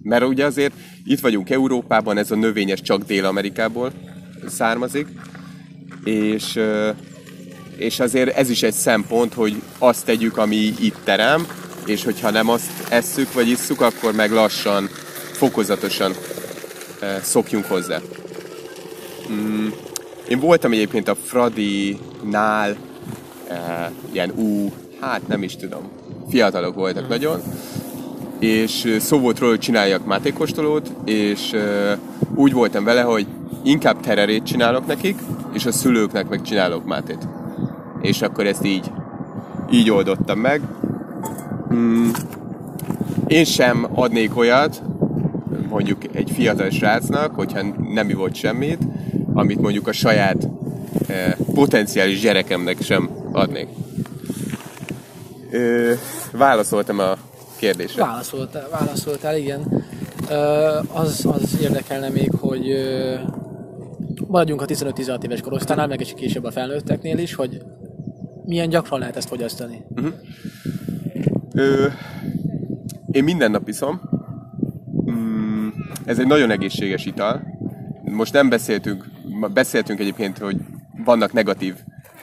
Mert 0.03 0.25
ugye 0.25 0.45
azért 0.45 0.75
itt 1.05 1.21
vagyunk 1.21 1.51
Európában, 1.51 2.19
ez 2.19 2.31
a 2.31 2.37
növényes 2.37 2.81
csak 2.81 3.03
Dél-Amerikából 3.03 3.93
származik, 4.47 5.07
és, 6.05 6.61
és 7.77 8.01
azért 8.01 8.37
ez 8.37 8.51
is 8.51 8.62
egy 8.62 8.73
szempont, 8.73 9.35
hogy 9.35 9.62
azt 9.79 10.05
tegyük, 10.05 10.37
ami 10.37 10.57
itt 10.57 10.99
terem, 11.05 11.47
és 11.87 12.05
hogyha 12.05 12.31
nem 12.31 12.49
azt 12.49 12.91
esszük 12.91 13.33
vagy 13.33 13.49
isszuk, 13.49 13.81
akkor 13.81 14.15
meg 14.15 14.31
lassan, 14.31 14.89
fokozatosan 15.37 16.12
ö, 17.01 17.07
szokjunk 17.22 17.64
hozzá. 17.64 17.99
Mm, 19.33 19.68
Én 20.29 20.40
voltam 20.40 20.72
egyébként 20.72 21.09
a 21.09 21.14
Fradi-nál, 21.25 22.77
e, 23.49 23.90
ilyen 24.12 24.31
ú, 24.37 24.72
hát 25.01 25.29
nem 25.29 25.42
is 25.42 25.57
tudom, 25.57 25.90
fiatalok 26.31 26.75
voltak 26.75 27.09
nagyon, 27.09 27.40
és 28.38 28.96
szó 29.01 29.18
volt 29.18 29.38
róla, 29.38 29.51
hogy 29.51 29.61
csináljak 29.61 30.07
mátékostolót, 30.07 30.90
és 31.05 31.53
úgy 32.35 32.53
voltam 32.53 32.85
vele, 32.85 33.01
hogy 33.03 33.27
inkább 33.64 34.01
tererét 34.01 34.44
csinálok 34.44 34.87
nekik, 34.87 35.18
és 35.53 35.66
a 35.66 35.72
szülőknek 35.72 36.29
meg 36.29 36.42
csinálok 36.42 36.85
mátét. 36.85 37.29
És 38.01 38.22
akkor 38.22 38.46
ezt 38.46 38.64
így, 38.64 38.90
így 39.70 39.90
oldottam 39.90 40.38
meg. 40.38 40.61
Mm, 41.75 42.09
én 43.27 43.44
sem 43.44 43.87
adnék 43.94 44.37
olyat, 44.37 44.83
mondjuk 45.68 46.16
egy 46.16 46.31
fiatal 46.31 46.70
srácnak, 46.70 47.35
hogyha 47.35 47.62
nem 47.92 48.09
volt 48.09 48.35
semmit, 48.35 48.79
amit 49.33 49.61
mondjuk 49.61 49.88
a 49.88 49.92
saját 49.92 50.48
eh, 51.09 51.33
potenciális 51.55 52.20
gyerekemnek 52.20 52.83
sem 52.83 53.11
adnék. 53.33 53.68
Ö, 55.50 55.92
válaszoltam 56.33 56.98
a 56.98 57.16
kérdésre. 57.57 58.02
Válaszoltál, 58.02 58.68
válaszoltál 58.70 59.37
igen. 59.37 59.85
Ö, 60.31 60.35
az, 60.92 61.26
az 61.33 61.61
érdekelne 61.61 62.09
még, 62.09 62.31
hogy 62.31 62.70
ö, 62.70 63.14
maradjunk 64.26 64.62
a 64.62 64.64
15-16 64.64 65.24
éves 65.24 65.40
korosztálynál, 65.40 65.87
meg 65.87 66.00
egy 66.00 66.14
később 66.14 66.44
a 66.44 66.50
felnőtteknél 66.50 67.18
is, 67.18 67.35
hogy 67.35 67.62
milyen 68.44 68.68
gyakran 68.68 68.98
lehet 68.98 69.16
ezt 69.16 69.29
fogyasztani. 69.29 69.85
Ö, 71.52 71.87
én 73.11 73.24
minden 73.24 73.50
nap 73.50 73.68
iszom. 73.68 74.00
Ez 76.07 76.19
egy 76.19 76.27
nagyon 76.27 76.51
egészséges 76.51 77.07
ital. 77.07 77.42
Most 78.05 78.33
nem 78.33 78.49
beszéltünk, 78.49 79.05
beszéltünk 79.53 80.01
egyébként, 80.01 80.38
hogy 80.38 80.57
vannak 81.05 81.33
negatív 81.33 81.75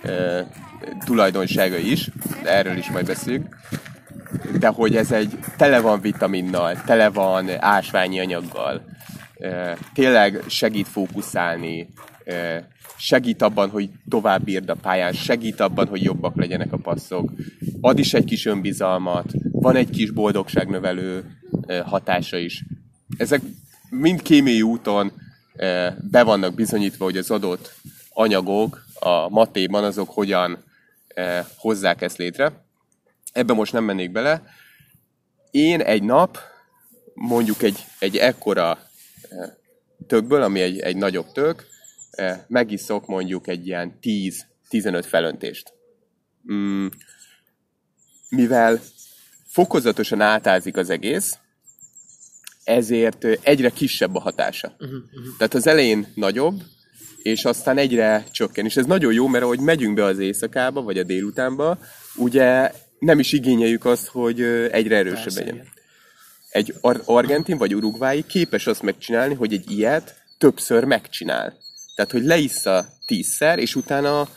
ö, 0.03 0.39
tulajdonságai 1.05 1.91
is, 1.91 2.09
erről 2.43 2.77
is 2.77 2.89
majd 2.89 3.05
beszélünk. 3.05 3.57
De 4.59 4.67
hogy 4.67 4.95
ez 4.95 5.11
egy 5.11 5.39
tele 5.57 5.79
van 5.79 6.01
vitaminnal, 6.01 6.81
tele 6.85 7.09
van 7.09 7.49
ásványi 7.59 8.19
anyaggal, 8.19 8.81
ö, 9.37 9.71
tényleg 9.93 10.41
segít 10.47 10.87
fókuszálni, 10.87 11.89
ö, 12.25 12.57
segít 12.97 13.41
abban, 13.41 13.69
hogy 13.69 13.89
tovább 14.09 14.43
bírd 14.43 14.69
a 14.69 14.75
pályán, 14.75 15.13
segít 15.13 15.59
abban, 15.59 15.87
hogy 15.87 16.03
jobbak 16.03 16.35
legyenek 16.35 16.73
a 16.73 16.77
passzok, 16.77 17.31
ad 17.81 17.99
is 17.99 18.13
egy 18.13 18.25
kis 18.25 18.45
önbizalmat, 18.45 19.31
van 19.51 19.75
egy 19.75 19.89
kis 19.89 20.11
boldogságnövelő 20.11 21.23
hatása 21.85 22.37
is. 22.37 22.63
Ezek 23.17 23.41
mind 23.93 24.21
kémiai 24.21 24.61
úton 24.61 25.11
ö, 25.55 25.87
be 26.11 26.23
vannak 26.23 26.53
bizonyítva, 26.53 27.03
hogy 27.03 27.17
az 27.17 27.31
adott 27.31 27.73
anyagok 28.09 28.85
a 28.93 29.29
matéban 29.29 29.83
azok 29.83 30.09
hogyan 30.09 30.63
ö, 31.15 31.39
hozzák 31.57 32.01
ezt 32.01 32.17
létre. 32.17 32.65
Ebbe 33.33 33.53
most 33.53 33.73
nem 33.73 33.83
mennék 33.83 34.11
bele. 34.11 34.43
Én 35.51 35.81
egy 35.81 36.03
nap, 36.03 36.37
mondjuk 37.13 37.61
egy, 37.61 37.85
egy 37.99 38.17
ekkora 38.17 38.79
ö, 39.29 39.45
tökből, 40.07 40.41
ami 40.41 40.61
egy, 40.61 40.79
egy 40.79 40.95
nagyobb 40.95 41.31
tök, 41.31 41.71
megiszok 42.47 43.07
mondjuk 43.07 43.47
egy 43.47 43.67
ilyen 43.67 43.97
10-15 44.01 45.03
felöntést. 45.07 45.73
Mm, 46.51 46.87
mivel 48.29 48.81
fokozatosan 49.47 50.21
átázik 50.21 50.77
az 50.77 50.89
egész, 50.89 51.37
ezért 52.63 53.23
egyre 53.41 53.69
kisebb 53.69 54.15
a 54.15 54.19
hatása. 54.19 54.75
Uh-huh, 54.79 54.97
uh-huh. 54.97 55.37
Tehát 55.37 55.53
az 55.53 55.67
elején 55.67 56.07
nagyobb, 56.15 56.61
és 57.17 57.45
aztán 57.45 57.77
egyre 57.77 58.25
csökken. 58.31 58.65
És 58.65 58.75
ez 58.77 58.85
nagyon 58.85 59.13
jó, 59.13 59.27
mert 59.27 59.43
ahogy 59.43 59.59
megyünk 59.59 59.95
be 59.95 60.03
az 60.03 60.19
éjszakába, 60.19 60.81
vagy 60.81 60.97
a 60.97 61.03
délutánba, 61.03 61.79
ugye 62.15 62.71
nem 62.99 63.19
is 63.19 63.31
igényeljük 63.31 63.85
azt, 63.85 64.07
hogy 64.07 64.41
egyre 64.71 64.95
erősebb 64.95 65.23
Persze, 65.23 65.39
legyen. 65.39 65.55
igen. 65.55 65.67
Egy 66.49 66.73
ar- 66.81 67.01
argentin 67.05 67.57
vagy 67.57 67.75
urugvái 67.75 68.25
képes 68.25 68.67
azt 68.67 68.81
megcsinálni, 68.81 69.33
hogy 69.33 69.53
egy 69.53 69.71
ilyet 69.71 70.15
többször 70.37 70.83
megcsinál. 70.83 71.57
Tehát, 71.95 72.11
hogy 72.11 72.23
leissza 72.23 72.85
tízszer, 73.05 73.59
és 73.59 73.75
utána 73.75 74.27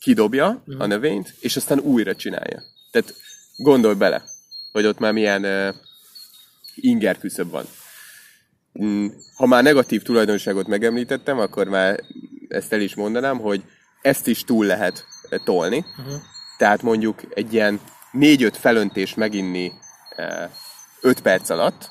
kidobja 0.00 0.62
Mhm. 0.66 0.80
a 0.80 0.86
növényt, 0.86 1.34
és 1.40 1.56
aztán 1.56 1.78
újra 1.78 2.14
csinálja. 2.16 2.62
Tehát 2.90 3.14
gondolj 3.56 3.94
bele, 3.94 4.24
hogy 4.72 4.86
ott 4.86 4.98
már 4.98 5.12
milyen 5.12 5.74
inger 6.74 7.18
küszöb 7.18 7.50
van. 7.50 7.64
Mm, 8.82 9.06
Ha 9.36 9.46
már 9.46 9.62
negatív 9.62 10.02
tulajdonságot 10.02 10.66
megemlítettem, 10.66 11.38
akkor 11.38 11.68
már 11.68 12.00
ezt 12.48 12.72
el 12.72 12.80
is 12.80 12.94
mondanám, 12.94 13.38
hogy 13.38 13.62
ezt 14.02 14.26
is 14.26 14.44
túl 14.44 14.66
lehet 14.66 15.04
eh, 15.28 15.38
tolni. 15.44 15.84
Uh-huh. 15.98 16.14
Tehát 16.58 16.82
mondjuk 16.82 17.22
egy 17.34 17.52
ilyen 17.52 17.80
4-5 18.12 18.52
felöntés 18.58 19.14
meginni 19.14 19.72
5 21.00 21.20
perc 21.20 21.50
alatt, 21.50 21.90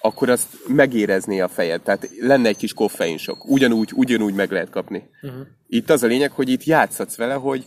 akkor 0.00 0.28
azt 0.28 0.48
megérezné 0.66 1.40
a 1.40 1.48
fejed. 1.48 1.82
Tehát 1.82 2.08
lenne 2.20 2.48
egy 2.48 2.56
kis 2.56 2.72
koffeinsok. 2.72 3.44
Ugyanúgy, 3.44 3.92
ugyanúgy 3.94 4.34
meg 4.34 4.50
lehet 4.50 4.70
kapni. 4.70 5.10
Uh-huh. 5.22 5.46
Itt 5.66 5.90
az 5.90 6.02
a 6.02 6.06
lényeg, 6.06 6.32
hogy 6.32 6.48
itt 6.48 6.64
játszhatsz 6.64 7.16
vele, 7.16 7.34
hogy 7.34 7.66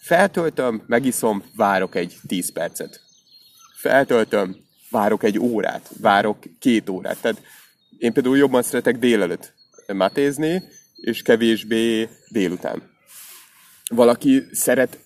feltöltöm, 0.00 0.82
megiszom, 0.86 1.42
várok 1.56 1.94
egy 1.94 2.16
10 2.26 2.52
percet. 2.52 3.00
Feltöltöm, 3.76 4.56
várok 4.92 5.22
egy 5.22 5.38
órát, 5.38 5.90
várok 6.00 6.38
két 6.58 6.88
órát. 6.88 7.16
Tehát 7.20 7.42
én 7.98 8.12
például 8.12 8.36
jobban 8.36 8.62
szeretek 8.62 8.98
délelőtt 8.98 9.52
matézni, 9.86 10.62
és 10.96 11.22
kevésbé 11.22 12.08
délután. 12.28 12.82
Valaki 13.88 14.42
szeret 14.52 14.98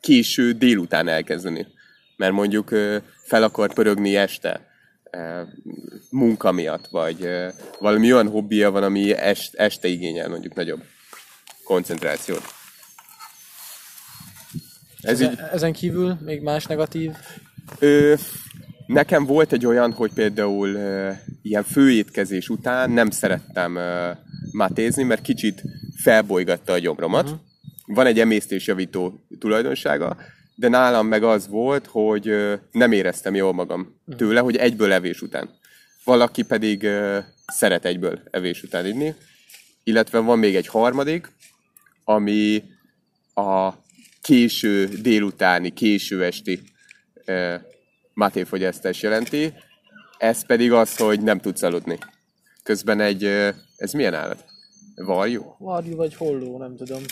késő 0.00 0.52
délután 0.52 1.08
elkezdeni, 1.08 1.66
mert 2.16 2.32
mondjuk 2.32 2.68
fel 3.24 3.42
akar 3.42 3.72
pörögni 3.72 4.16
este 4.16 4.68
munka 6.10 6.52
miatt, 6.52 6.86
vagy 6.86 7.28
valami 7.78 8.12
olyan 8.12 8.28
hobbija 8.28 8.70
van, 8.70 8.82
ami 8.82 9.12
est, 9.12 9.54
este 9.54 9.88
igényel 9.88 10.28
mondjuk 10.28 10.54
nagyobb 10.54 10.82
koncentrációt. 11.64 12.42
Ez 15.00 15.20
így, 15.20 15.28
Ezen, 15.28 15.48
ezen 15.52 15.72
kívül 15.72 16.18
még 16.24 16.42
más 16.42 16.64
negatív 16.64 17.12
Ö, 17.78 18.14
nekem 18.92 19.24
volt 19.24 19.52
egy 19.52 19.66
olyan, 19.66 19.92
hogy 19.92 20.12
például 20.12 20.68
ö, 20.68 21.10
ilyen 21.42 21.62
főétkezés 21.62 22.48
után 22.48 22.90
nem 22.90 23.10
szerettem 23.10 23.76
ö, 23.76 24.10
matézni, 24.50 25.02
mert 25.02 25.22
kicsit 25.22 25.62
felbolygatta 26.02 26.72
a 26.72 26.78
gyomromat. 26.78 27.24
Uh-huh. 27.24 27.38
Van 27.86 28.06
egy 28.06 28.20
emésztésjavító 28.20 29.20
tulajdonsága, 29.38 30.16
de 30.54 30.68
nálam 30.68 31.06
meg 31.06 31.22
az 31.22 31.48
volt, 31.48 31.86
hogy 31.86 32.28
ö, 32.28 32.54
nem 32.70 32.92
éreztem 32.92 33.34
jól 33.34 33.52
magam 33.52 34.00
tőle, 34.16 34.40
hogy 34.40 34.56
egyből 34.56 34.92
evés 34.92 35.22
után. 35.22 35.50
Valaki 36.04 36.42
pedig 36.42 36.82
ö, 36.82 37.18
szeret 37.46 37.84
egyből 37.84 38.20
evés 38.30 38.62
után 38.62 38.86
inni. 38.86 39.14
Illetve 39.84 40.18
van 40.18 40.38
még 40.38 40.56
egy 40.56 40.66
harmadik, 40.66 41.32
ami 42.04 42.62
a 43.34 43.70
késő 44.22 44.86
délutáni, 44.86 45.70
késő 45.70 46.24
esti 46.24 46.60
ö, 47.24 47.54
matéfogyasztás 48.14 49.02
jelenti. 49.02 49.54
Ez 50.18 50.46
pedig 50.46 50.72
az, 50.72 50.96
hogy 50.96 51.22
nem 51.22 51.40
tudsz 51.40 51.62
aludni. 51.62 51.98
Közben 52.62 53.00
egy, 53.00 53.24
ez 53.76 53.92
milyen 53.92 54.14
állat? 54.14 54.44
Varjú? 54.94 55.54
varjú 55.58 55.96
vagy 55.96 56.14
holló, 56.14 56.58
nem 56.58 56.76
tudom. 56.76 57.02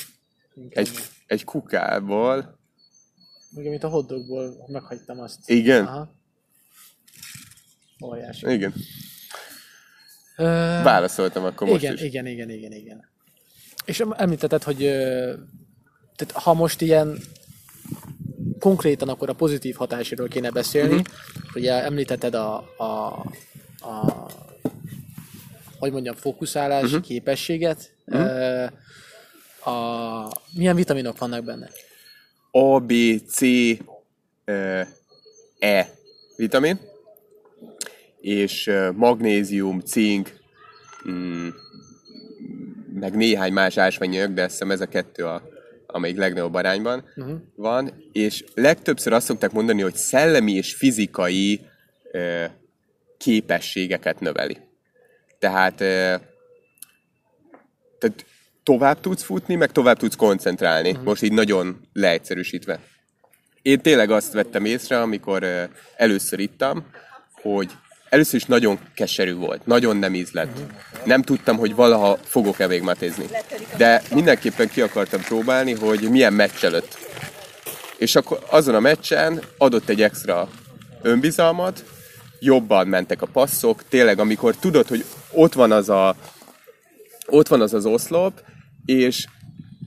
Inkább. 0.55 0.85
Egy, 0.85 0.91
egy 1.27 1.45
kukából. 1.45 2.59
Még 3.51 3.67
amit 3.67 3.85
a 3.85 3.89
hotdogból 3.89 4.65
meghagytam 4.67 5.21
azt. 5.21 5.51
Igen? 5.51 5.87
Aha. 5.87 6.15
Óriási. 8.05 8.51
Igen. 8.51 8.75
Ö, 10.37 10.45
Válaszoltam 10.83 11.45
akkor 11.45 11.69
most 11.69 11.83
igen, 11.83 11.95
is. 11.95 12.03
igen, 12.03 12.27
igen, 12.27 12.51
igen, 12.51 12.73
igen. 12.73 13.09
És 13.85 14.01
em- 14.01 14.21
említetted, 14.21 14.63
hogy 14.63 14.79
tehát 16.17 16.31
ha 16.33 16.55
most 16.55 16.81
ilyen 16.81 17.19
konkrétan 18.59 19.09
akkor 19.09 19.29
a 19.29 19.33
pozitív 19.33 19.77
hatásáról 19.77 20.29
kéne 20.29 20.51
beszélni, 20.51 20.95
uh-huh. 20.95 21.55
ugye 21.55 21.85
említetted 21.85 22.35
a, 22.35 22.57
a, 22.77 22.85
a 23.81 24.27
hogy 25.79 25.93
mondjam, 25.93 26.15
fókuszálás, 26.15 26.85
uh-huh. 26.85 27.01
képességet. 27.01 27.93
Uh-huh. 28.07 28.71
A, 29.75 30.33
milyen 30.55 30.77
vitaminok 30.77 31.19
vannak 31.19 31.45
benne? 31.45 31.71
A, 32.51 32.81
B, 32.81 32.93
C, 33.27 33.41
E 35.59 35.91
vitamin, 36.37 36.81
és 38.21 38.71
magnézium, 38.95 39.81
cink, 39.81 40.39
mm, 41.09 41.49
meg 42.95 43.17
néhány 43.17 43.53
más 43.53 43.77
ásványanyag, 43.77 44.33
de 44.33 44.43
azt 44.43 44.51
hiszem 44.51 44.71
ez 44.71 44.81
a 44.81 44.87
kettő, 44.87 45.25
a, 45.25 45.43
amelyik 45.93 46.17
legnagyobb 46.17 46.55
arányban 46.55 47.05
uh-huh. 47.17 47.39
van, 47.57 48.05
és 48.13 48.45
legtöbbször 48.55 49.13
azt 49.13 49.27
szokták 49.27 49.53
mondani, 49.53 49.83
hogy 49.83 49.95
szellemi 49.95 50.53
és 50.53 50.75
fizikai 50.75 51.61
ö, 52.13 52.45
képességeket 53.19 54.21
növeli. 54.21 54.59
Tehát, 55.39 55.81
ö, 55.81 56.15
tehát 57.99 58.25
tovább 58.63 59.01
tudsz 59.01 59.23
futni, 59.23 59.55
meg 59.55 59.73
tovább 59.73 59.99
tudsz 59.99 60.17
koncentrálni. 60.17 60.91
Uh-huh. 60.91 61.05
Most 61.05 61.23
így 61.23 61.33
nagyon 61.33 61.89
leegyszerűsítve. 61.93 62.81
Én 63.63 63.81
tényleg 63.81 64.11
azt 64.11 64.33
vettem 64.33 64.65
észre, 64.65 65.01
amikor 65.01 65.43
uh, 65.43 65.63
először 65.97 66.39
ittam, 66.39 66.87
hogy 67.43 67.71
először 68.09 68.35
is 68.35 68.45
nagyon 68.45 68.79
keserű 68.95 69.35
volt, 69.35 69.67
nagyon 69.67 69.97
nem 69.97 70.15
ízlett. 70.15 70.59
Nem 71.05 71.23
tudtam, 71.23 71.57
hogy 71.57 71.75
valaha 71.75 72.19
fogok-e 72.25 72.67
végmatézni. 72.67 73.25
De 73.77 74.03
mindenképpen 74.15 74.69
ki 74.69 74.81
akartam 74.81 75.21
próbálni, 75.21 75.73
hogy 75.73 76.11
milyen 76.11 76.33
meccs 76.33 76.65
előtt. 76.65 76.99
És 77.99 78.17
akkor 78.17 78.39
azon 78.51 78.75
a 78.75 78.81
meccsen 78.81 79.43
adott 79.59 79.89
egy 79.89 80.03
extra 80.03 80.49
önbizalmat, 81.03 81.85
jobban 82.41 82.87
mentek 82.87 83.23
a 83.23 83.27
passzok, 83.27 83.83
tényleg 83.89 84.19
amikor 84.19 84.57
tudod, 84.57 84.87
hogy 84.87 85.05
ott 85.33 85.53
van 85.53 85.73
az 85.73 85.89
a, 85.89 86.17
ott 87.27 87.49
van 87.49 87.61
az, 87.61 87.75
az 87.75 87.87
oszlop, 87.87 88.43
és, 88.85 89.27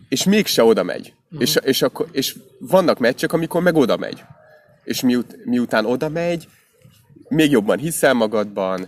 és 0.10 0.24
mégse 0.24 0.64
oda 0.64 0.84
megy. 0.84 1.14
Uh-huh. 1.24 1.42
És, 1.42 1.58
és, 1.64 1.82
akkor, 1.82 2.08
és 2.12 2.36
vannak 2.60 3.00
meccsek, 3.00 3.34
amikor 3.34 3.62
meg 3.62 3.76
oda 3.76 3.98
megy. 3.98 4.24
És 4.84 5.02
miut, 5.02 5.46
miután 5.46 5.86
oda 5.86 6.10
megy, 6.10 6.48
még 7.32 7.52
jobban 7.52 7.78
hiszel 7.78 8.14
magadban, 8.14 8.88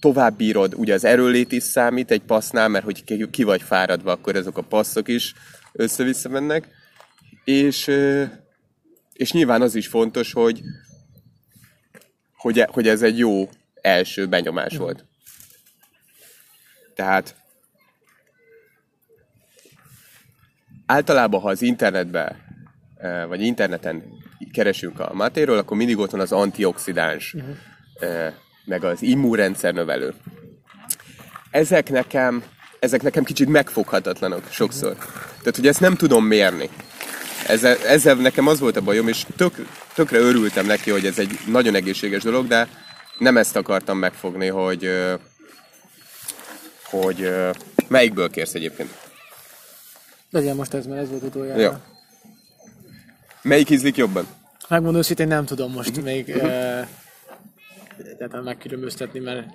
tovább 0.00 0.36
bírod, 0.36 0.74
ugye 0.74 0.94
az 0.94 1.04
erőlét 1.04 1.52
is 1.52 1.62
számít 1.62 2.10
egy 2.10 2.22
passznál, 2.22 2.68
mert 2.68 2.84
hogy 2.84 3.30
ki 3.30 3.42
vagy 3.42 3.62
fáradva, 3.62 4.12
akkor 4.12 4.36
ezek 4.36 4.56
a 4.56 4.62
passzok 4.62 5.08
is 5.08 5.34
össze-vissza 5.72 6.28
mennek. 6.28 6.68
És, 7.44 7.90
és 9.12 9.32
nyilván 9.32 9.62
az 9.62 9.74
is 9.74 9.86
fontos, 9.86 10.32
hogy, 10.32 10.60
hogy, 12.36 12.58
e, 12.58 12.68
hogy 12.72 12.88
ez 12.88 13.02
egy 13.02 13.18
jó 13.18 13.48
első 13.80 14.26
benyomás 14.26 14.76
volt. 14.76 15.04
Tehát 16.94 17.34
általában, 20.86 21.40
ha 21.40 21.48
az 21.48 21.62
internetbe, 21.62 22.36
vagy 23.28 23.40
interneten 23.40 24.02
keresünk 24.52 25.00
a 25.00 25.10
matéről, 25.14 25.58
akkor 25.58 25.76
mindig 25.76 25.98
ott 25.98 26.10
van 26.10 26.20
az 26.20 26.32
antioxidáns, 26.32 27.34
uh-huh. 27.34 28.32
meg 28.64 28.84
az 28.84 29.02
immunrendszer 29.02 29.74
növelő. 29.74 30.14
Ezek 31.50 31.90
nekem, 31.90 32.44
ezek 32.78 33.02
nekem 33.02 33.24
kicsit 33.24 33.48
megfoghatatlanok 33.48 34.42
sokszor. 34.50 34.90
Uh-huh. 34.90 35.12
Tehát, 35.38 35.56
hogy 35.56 35.66
ezt 35.66 35.80
nem 35.80 35.94
tudom 35.94 36.24
mérni. 36.24 36.68
Ezzel, 37.46 37.76
ezzel 37.86 38.14
nekem 38.14 38.46
az 38.46 38.60
volt 38.60 38.76
a 38.76 38.80
bajom, 38.80 39.08
és 39.08 39.26
tök, 39.36 39.66
tökre 39.94 40.18
örültem 40.18 40.66
neki, 40.66 40.90
hogy 40.90 41.06
ez 41.06 41.18
egy 41.18 41.38
nagyon 41.46 41.74
egészséges 41.74 42.22
dolog, 42.22 42.46
de 42.46 42.68
nem 43.18 43.36
ezt 43.36 43.56
akartam 43.56 43.98
megfogni, 43.98 44.46
hogy, 44.46 44.90
hogy 46.82 47.30
melyikből 47.88 48.30
kérsz 48.30 48.54
egyébként. 48.54 48.90
Legyen 50.30 50.56
most 50.56 50.74
ez, 50.74 50.86
mert 50.86 51.00
ez 51.00 51.10
volt 51.10 51.22
utoljára. 51.22 51.60
Ja. 51.60 51.80
Melyik 53.46 53.70
ízlik 53.70 53.96
jobban? 53.96 54.26
Megmondom 54.68 55.00
őszintén, 55.00 55.26
nem 55.26 55.44
tudom 55.44 55.72
most 55.72 55.88
uh-huh. 55.88 56.04
még. 56.04 56.28
Uh, 56.28 56.86
egyáltalán 57.98 58.44
megkülönböztetni, 58.44 59.20
mert 59.20 59.46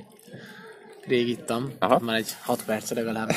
rég 1.07 1.27
ittam. 1.27 1.71
Aha. 1.79 1.99
Már 1.99 2.15
egy 2.15 2.35
6 2.41 2.63
perc 2.63 2.91
legalább. 2.91 3.31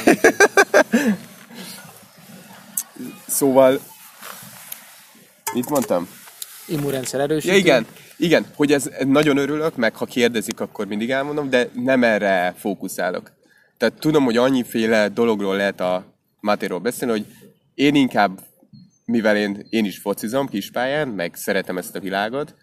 szóval, 3.26 3.80
mit 5.52 5.68
mondtam? 5.68 6.08
Immunrendszer 6.66 7.20
erősítő. 7.20 7.52
Ja, 7.52 7.58
igen, 7.58 7.86
igen, 8.16 8.46
hogy 8.54 8.72
ez 8.72 8.90
nagyon 9.04 9.36
örülök, 9.36 9.76
meg 9.76 9.96
ha 9.96 10.04
kérdezik, 10.04 10.60
akkor 10.60 10.86
mindig 10.86 11.10
elmondom, 11.10 11.50
de 11.50 11.68
nem 11.72 12.04
erre 12.04 12.54
fókuszálok. 12.58 13.32
Tehát 13.76 13.94
tudom, 13.94 14.24
hogy 14.24 14.36
annyiféle 14.36 15.08
dologról 15.08 15.56
lehet 15.56 15.80
a 15.80 16.04
Mátéról 16.40 16.78
beszélni, 16.78 17.12
hogy 17.12 17.26
én 17.74 17.94
inkább 17.94 18.40
mivel 19.04 19.36
én, 19.36 19.66
én 19.68 19.84
is 19.84 19.98
focizom 19.98 20.48
kispályán, 20.48 21.08
meg 21.08 21.34
szeretem 21.34 21.78
ezt 21.78 21.96
a 21.96 22.00
világot, 22.00 22.54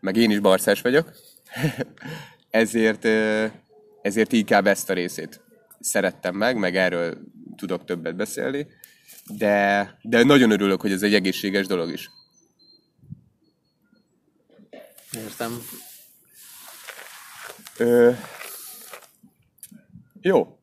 meg 0.00 0.16
én 0.16 0.30
is 0.30 0.38
barszás 0.38 0.80
vagyok, 0.80 1.12
ezért, 2.50 3.04
ezért 4.02 4.32
inkább 4.32 4.66
ezt 4.66 4.90
a 4.90 4.94
részét 4.94 5.40
szerettem 5.80 6.34
meg, 6.34 6.56
meg 6.56 6.76
erről 6.76 7.18
tudok 7.56 7.84
többet 7.84 8.16
beszélni, 8.16 8.66
de, 9.38 9.98
de 10.02 10.22
nagyon 10.22 10.50
örülök, 10.50 10.80
hogy 10.80 10.92
ez 10.92 11.02
egy 11.02 11.14
egészséges 11.14 11.66
dolog 11.66 11.92
is. 11.92 12.10
Értem. 15.12 15.62
Ö, 17.78 18.12
jó. 20.20 20.58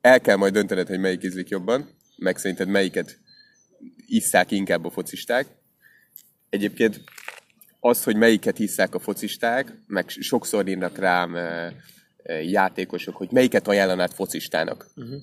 El 0.00 0.20
kell 0.20 0.36
majd 0.36 0.52
döntened, 0.52 0.88
hogy 0.88 0.98
melyik 0.98 1.24
ízlik 1.24 1.48
jobban 1.48 1.88
meg 2.22 2.36
szerinted 2.36 2.68
melyiket 2.68 3.18
isszák 4.06 4.50
inkább 4.50 4.84
a 4.84 4.90
focisták. 4.90 5.46
Egyébként 6.50 7.00
az, 7.80 8.04
hogy 8.04 8.16
melyiket 8.16 8.56
hiszák 8.56 8.94
a 8.94 8.98
focisták, 8.98 9.72
meg 9.86 10.08
sokszor 10.08 10.68
írnak 10.68 10.98
rám 10.98 11.36
e, 11.36 11.74
e, 12.22 12.42
játékosok, 12.42 13.16
hogy 13.16 13.30
melyiket 13.30 13.68
ajánlanád 13.68 14.12
focistának. 14.12 14.90
Uh-huh. 14.96 15.22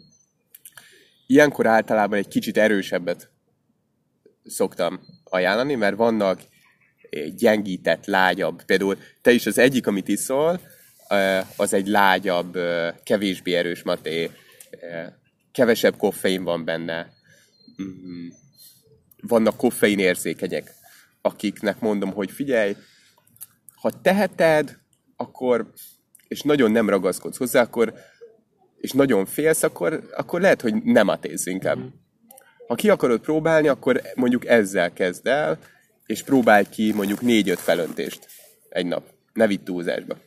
Ilyenkor 1.28 1.66
általában 1.66 2.18
egy 2.18 2.28
kicsit 2.28 2.58
erősebbet 2.58 3.32
szoktam 4.46 5.00
ajánlani, 5.24 5.76
mert 5.76 5.96
vannak 5.96 6.42
gyengített, 7.36 8.06
lágyabb. 8.06 8.64
Például 8.64 8.98
te 9.22 9.32
is 9.32 9.46
az 9.46 9.58
egyik, 9.58 9.88
amit 9.88 10.08
iszol, 10.08 10.60
az 11.56 11.74
egy 11.74 11.88
lágyabb, 11.88 12.58
kevésbé 13.04 13.54
erős 13.54 13.84
maté, 13.84 14.32
kevesebb 15.52 15.98
koffein 15.98 16.44
van 16.44 16.66
benne, 16.66 17.14
mm, 17.82 18.28
vannak 19.22 19.58
koffein 19.58 20.00
érzékenyek, 20.00 20.74
akiknek 21.22 21.80
mondom, 21.80 22.12
hogy 22.12 22.32
figyelj, 22.32 22.76
ha 23.76 24.02
teheted, 24.02 24.78
akkor, 25.16 25.72
és 26.28 26.42
nagyon 26.42 26.72
nem 26.72 26.90
ragaszkodsz 26.90 27.38
hozzá, 27.38 27.62
akkor, 27.62 27.94
és 28.78 28.92
nagyon 28.92 29.26
félsz, 29.26 29.64
akkor, 29.64 30.10
akkor 30.16 30.42
lehet, 30.42 30.62
hogy 30.62 30.84
nem 30.84 31.08
atézz 31.08 31.48
inkább. 31.48 31.80
Ha 32.68 32.76
ki 32.76 32.90
akarod 32.90 33.20
próbálni, 33.20 33.68
akkor 33.68 34.02
mondjuk 34.16 34.46
ezzel 34.46 34.94
kezd 34.94 35.28
el, 35.28 35.60
és 36.06 36.24
próbálj 36.24 36.66
ki 36.70 36.94
mondjuk 36.94 37.22
négy-öt 37.22 37.60
felöntést 37.60 38.28
egy 38.70 38.86
nap. 38.86 39.14
Ne 39.34 39.48
vidd 39.48 39.64
túlzásba. 39.64 40.18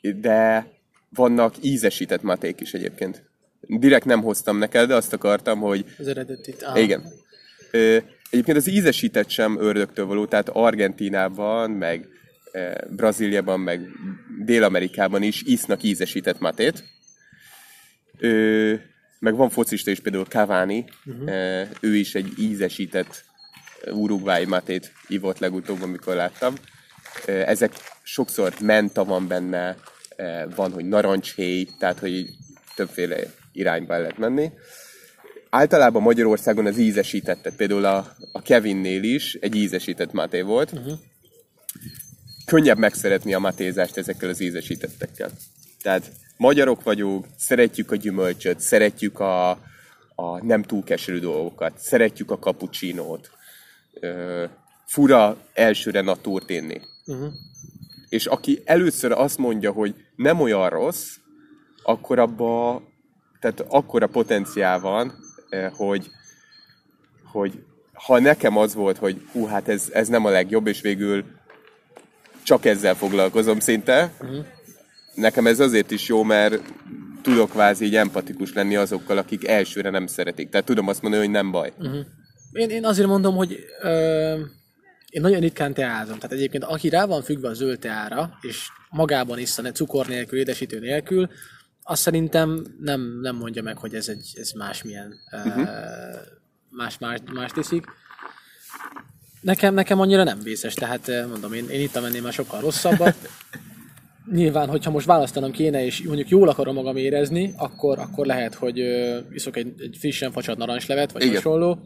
De 0.00 0.66
vannak 1.08 1.54
ízesített 1.60 2.22
maték 2.22 2.60
is 2.60 2.74
egyébként 2.74 3.30
direkt 3.66 4.04
nem 4.04 4.22
hoztam 4.22 4.58
neked, 4.58 4.88
de 4.88 4.94
azt 4.94 5.12
akartam, 5.12 5.60
hogy... 5.60 5.84
Az 5.98 6.06
eredetit. 6.08 6.62
Ah. 6.62 6.82
Igen. 6.82 7.02
Ö, 7.70 7.98
egyébként 8.30 8.56
az 8.56 8.68
ízesített 8.68 9.28
sem 9.28 9.60
ördögtől 9.60 10.06
való, 10.06 10.26
tehát 10.26 10.48
Argentínában, 10.48 11.70
meg 11.70 12.08
e, 12.52 12.84
Brazíliában, 12.90 13.60
meg 13.60 13.88
Dél-Amerikában 14.44 15.22
is 15.22 15.42
isznak 15.42 15.82
ízesített 15.82 16.38
matét. 16.38 16.84
Ö, 18.18 18.74
meg 19.18 19.36
van 19.36 19.50
focista 19.50 19.90
is, 19.90 20.00
például 20.00 20.24
Cavani, 20.24 20.84
uh-huh. 21.04 21.30
e, 21.30 21.68
ő 21.80 21.96
is 21.96 22.14
egy 22.14 22.32
ízesített 22.38 23.24
urugvái 23.90 24.44
matét 24.44 24.92
ivott 25.08 25.38
legutóbb, 25.38 25.82
amikor 25.82 26.14
láttam. 26.14 26.54
Ezek 27.26 27.72
sokszor 28.02 28.54
menta 28.60 29.04
van 29.04 29.28
benne, 29.28 29.76
van, 30.54 30.72
hogy 30.72 30.84
narancshéj, 30.84 31.68
tehát 31.78 31.98
hogy 31.98 32.28
többféle 32.74 33.16
irányba 33.54 33.98
lehet 33.98 34.18
menni. 34.18 34.50
Általában 35.50 36.02
Magyarországon 36.02 36.66
az 36.66 36.78
ízesítettet, 36.78 37.56
például 37.56 37.84
a, 37.84 38.14
a 38.32 38.42
Kevinnél 38.42 39.02
is 39.02 39.34
egy 39.34 39.54
ízesített 39.54 40.12
maté 40.12 40.40
volt. 40.40 40.72
Uh-huh. 40.72 40.98
Könnyebb 42.46 42.78
megszeretni 42.78 43.34
a 43.34 43.38
matézást 43.38 43.96
ezekkel 43.96 44.28
az 44.28 44.40
ízesítettekkel. 44.40 45.30
Tehát 45.82 46.12
magyarok 46.36 46.82
vagyunk, 46.82 47.26
szeretjük 47.36 47.90
a 47.90 47.96
gyümölcsöt, 47.96 48.60
szeretjük 48.60 49.20
a, 49.20 49.50
a 50.14 50.44
nem 50.44 50.62
túl 50.62 50.84
keserű 50.84 51.18
dolgokat, 51.18 51.78
szeretjük 51.78 52.30
a 52.30 52.38
kapucsinót. 52.38 53.30
fura 54.86 55.36
elsőre 55.52 56.00
natúrt 56.00 56.50
inni. 56.50 56.80
Uh-huh. 57.06 57.32
És 58.08 58.26
aki 58.26 58.62
először 58.64 59.12
azt 59.12 59.38
mondja, 59.38 59.72
hogy 59.72 59.94
nem 60.16 60.40
olyan 60.40 60.68
rossz, 60.68 61.16
akkor 61.82 62.18
abba 62.18 62.82
tehát 63.44 63.64
akkora 63.68 64.06
potenciál 64.06 64.80
van, 64.80 65.12
eh, 65.48 65.70
hogy, 65.72 66.10
hogy 67.24 67.52
ha 67.92 68.20
nekem 68.20 68.56
az 68.56 68.74
volt, 68.74 68.98
hogy 68.98 69.26
hú, 69.32 69.46
hát 69.46 69.68
ez, 69.68 69.88
ez 69.92 70.08
nem 70.08 70.24
a 70.24 70.30
legjobb, 70.30 70.66
és 70.66 70.80
végül 70.80 71.24
csak 72.42 72.64
ezzel 72.64 72.94
foglalkozom 72.94 73.60
szinte, 73.60 74.12
uh-huh. 74.20 74.44
nekem 75.14 75.46
ez 75.46 75.60
azért 75.60 75.90
is 75.90 76.08
jó, 76.08 76.22
mert 76.22 76.60
tudok 77.22 77.50
kvázi 77.50 77.84
így 77.84 77.96
empatikus 77.96 78.52
lenni 78.52 78.76
azokkal, 78.76 79.18
akik 79.18 79.48
elsőre 79.48 79.90
nem 79.90 80.06
szeretik. 80.06 80.48
Tehát 80.48 80.66
tudom 80.66 80.88
azt 80.88 81.02
mondani, 81.02 81.24
hogy 81.24 81.32
nem 81.32 81.50
baj. 81.50 81.72
Uh-huh. 81.78 82.06
Én, 82.52 82.70
én 82.70 82.84
azért 82.84 83.08
mondom, 83.08 83.36
hogy 83.36 83.58
ö, 83.82 84.32
én 85.10 85.22
nagyon 85.22 85.40
ritkán 85.40 85.74
teázom. 85.74 86.16
Tehát 86.18 86.32
egyébként 86.32 86.64
aki 86.64 86.88
rá 86.88 87.06
van 87.06 87.22
függve 87.22 87.48
a 87.48 87.54
zöld 87.54 87.78
teára, 87.78 88.38
és 88.40 88.68
magában 88.90 89.38
iszta, 89.38 89.62
ne 89.62 89.72
cukor 89.72 90.06
nélkül, 90.06 90.38
édesítő 90.38 90.78
nélkül, 90.78 91.28
azt 91.86 92.02
szerintem 92.02 92.66
nem, 92.80 93.20
nem 93.20 93.36
mondja 93.36 93.62
meg, 93.62 93.76
hogy 93.78 93.94
ez, 93.94 94.08
egy, 94.08 94.30
ez 94.34 94.50
másmilyen, 94.52 95.14
uh-huh. 95.30 95.68
más, 96.70 96.98
más, 96.98 97.18
más 97.32 97.50
tiszik. 97.50 97.86
Nekem, 99.40 99.74
nekem 99.74 100.00
annyira 100.00 100.22
nem 100.22 100.40
vészes, 100.42 100.74
tehát 100.74 101.08
eh, 101.08 101.26
mondom, 101.26 101.52
én, 101.52 101.68
én 101.68 101.80
itt 101.80 102.00
menném 102.00 102.22
már 102.22 102.32
sokkal 102.32 102.60
rosszabbat. 102.60 103.16
Nyilván, 104.32 104.68
hogyha 104.68 104.90
most 104.90 105.06
választanom 105.06 105.50
kéne, 105.50 105.84
és 105.84 106.02
mondjuk 106.02 106.28
jól 106.28 106.48
akarom 106.48 106.74
magam 106.74 106.96
érezni, 106.96 107.54
akkor, 107.56 107.98
akkor 107.98 108.26
lehet, 108.26 108.54
hogy 108.54 108.78
iszok 109.30 109.56
egy, 109.56 109.74
egy 109.76 109.96
frissen 109.98 110.32
facsart 110.32 110.58
narancslevet, 110.58 111.12
vagy 111.12 111.22
Igen. 111.22 111.34
hasonló. 111.34 111.78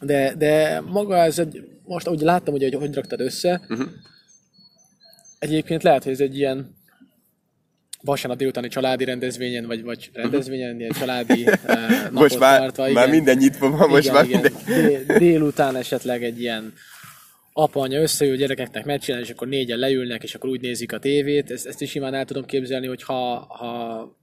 De, 0.00 0.34
de 0.34 0.80
maga 0.80 1.16
ez 1.16 1.38
egy, 1.38 1.62
most 1.84 2.06
ahogy 2.06 2.20
láttam, 2.20 2.52
hogy, 2.52 2.62
hogy, 2.62 2.74
hogy 2.74 2.94
raktad 2.94 3.20
össze, 3.20 3.60
Mhm. 3.68 3.82
egyébként 5.38 5.82
lehet, 5.82 6.02
hogy 6.02 6.12
ez 6.12 6.20
egy 6.20 6.36
ilyen 6.36 6.77
vasárnap 8.02 8.38
délutáni 8.38 8.68
családi 8.68 9.04
rendezvényen, 9.04 9.66
vagy, 9.66 9.82
vagy 9.82 10.10
rendezvényen, 10.12 10.78
ilyen 10.78 10.92
családi 10.92 11.42
uh, 11.48 11.52
napot 12.02 12.12
Most 12.12 12.38
már, 12.38 12.58
tartva, 12.58 12.82
már 12.82 12.90
igen. 12.92 13.10
minden 13.10 13.36
nyitva 13.36 13.70
van, 13.70 13.88
most 13.88 14.02
igen, 14.02 14.14
már 14.14 14.24
igen. 14.24 14.40
minden... 14.40 15.06
Dél, 15.06 15.18
délután 15.18 15.76
esetleg 15.76 16.24
egy 16.24 16.40
ilyen 16.40 16.72
apa-anya 17.52 18.00
összeül 18.00 18.36
gyerekeknek 18.36 18.84
meccsen, 18.84 19.18
és 19.18 19.30
akkor 19.30 19.48
négyen 19.48 19.78
leülnek, 19.78 20.22
és 20.22 20.34
akkor 20.34 20.50
úgy 20.50 20.60
nézik 20.60 20.92
a 20.92 20.98
tévét. 20.98 21.50
Ezt, 21.50 21.66
ezt 21.66 21.80
is 21.80 21.90
simán 21.90 22.14
el 22.14 22.24
tudom 22.24 22.44
képzelni, 22.44 22.86
hogy 22.86 23.02
ha, 23.02 23.46
ha, 23.48 24.16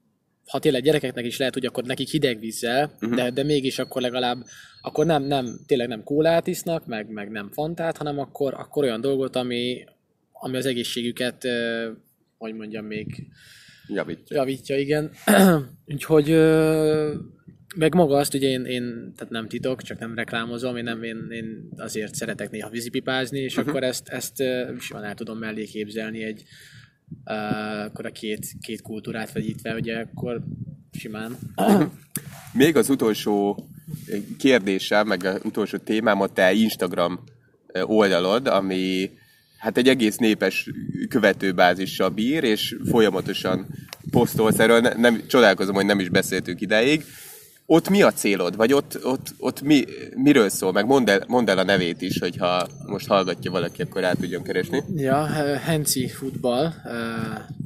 ha 0.47 0.59
tényleg 0.59 0.81
gyerekeknek 0.81 1.25
is 1.25 1.37
lehet, 1.37 1.53
hogy 1.53 1.65
akkor 1.65 1.83
nekik 1.83 2.09
hideg 2.09 2.39
vízzel, 2.39 2.91
uh-huh. 3.01 3.15
de, 3.15 3.29
de 3.29 3.43
mégis 3.43 3.79
akkor 3.79 4.01
legalább, 4.01 4.37
akkor 4.81 5.05
nem, 5.05 5.23
nem, 5.23 5.59
tényleg 5.65 5.87
nem 5.87 6.03
kólát 6.03 6.47
isznak, 6.47 6.85
meg, 6.85 7.09
meg 7.09 7.29
nem 7.29 7.51
fantát, 7.51 7.97
hanem 7.97 8.19
akkor, 8.19 8.53
akkor 8.53 8.83
olyan 8.83 9.01
dolgot, 9.01 9.35
ami, 9.35 9.83
ami 10.31 10.57
az 10.57 10.65
egészségüket, 10.65 11.43
ö, 11.43 11.89
hogy 12.37 12.53
mondjam 12.53 12.85
még, 12.85 13.27
Javítja. 13.87 14.37
javítja, 14.37 14.77
igen. 14.77 15.11
Úgyhogy 15.93 16.29
ö, 16.29 17.13
meg 17.75 17.93
maga 17.93 18.17
azt, 18.17 18.33
ugye 18.33 18.47
én, 18.47 18.65
én 18.65 19.13
tehát 19.15 19.33
nem 19.33 19.47
titok, 19.47 19.81
csak 19.81 19.99
nem 19.99 20.15
reklámozom, 20.15 20.75
én, 20.75 20.83
nem, 20.83 21.03
én, 21.03 21.27
én 21.29 21.69
azért 21.77 22.15
szeretek 22.15 22.49
néha 22.49 22.69
vízipipázni, 22.69 23.39
és 23.39 23.55
uh-huh. 23.55 23.69
akkor 23.69 23.83
ezt, 23.83 24.07
ezt 24.07 24.43
simán 24.79 25.03
el 25.03 25.13
tudom 25.13 25.37
mellé 25.37 25.63
képzelni 25.63 26.23
egy 26.23 26.43
uh, 27.25 27.83
akkor 27.83 28.05
a 28.05 28.11
két, 28.11 28.47
két 28.61 28.81
kultúrát 28.81 29.31
vegyítve, 29.31 29.73
ugye 29.73 29.97
akkor 29.97 30.41
simán. 30.91 31.37
Még 32.53 32.75
az 32.75 32.89
utolsó 32.89 33.67
kérdésem, 34.37 35.07
meg 35.07 35.23
az 35.23 35.39
utolsó 35.43 35.77
témám 35.77 36.21
a 36.21 36.27
te 36.27 36.53
Instagram 36.53 37.23
oldalod, 37.83 38.47
ami 38.47 39.09
hát 39.65 39.77
egy 39.77 39.87
egész 39.87 40.17
népes 40.17 40.69
követőbázissal 41.09 42.09
bír, 42.09 42.43
és 42.43 42.75
folyamatosan 42.89 43.67
posztolsz 44.11 44.59
erről, 44.59 44.79
ne- 44.79 44.93
nem, 44.93 45.23
csodálkozom, 45.27 45.75
hogy 45.75 45.85
nem 45.85 45.99
is 45.99 46.09
beszéltünk 46.09 46.61
ideig. 46.61 47.05
Ott 47.65 47.89
mi 47.89 48.01
a 48.01 48.11
célod? 48.11 48.55
Vagy 48.55 48.73
ott, 48.73 49.05
ott, 49.05 49.33
ott 49.39 49.61
mi, 49.61 49.83
miről 50.15 50.49
szól? 50.49 50.71
Meg 50.71 50.85
mondd 50.85 51.09
el, 51.09 51.23
mondd 51.27 51.49
el 51.49 51.57
a 51.57 51.63
nevét 51.63 52.01
is, 52.01 52.19
hogyha 52.19 52.67
most 52.85 53.07
hallgatja 53.07 53.51
valaki, 53.51 53.81
akkor 53.81 54.01
rá 54.01 54.13
tudjon 54.13 54.43
keresni. 54.43 54.83
Ja, 54.95 55.27
ö, 55.45 55.53
Henci 55.53 56.07
futball, 56.07 56.73
ö, 56.85 56.97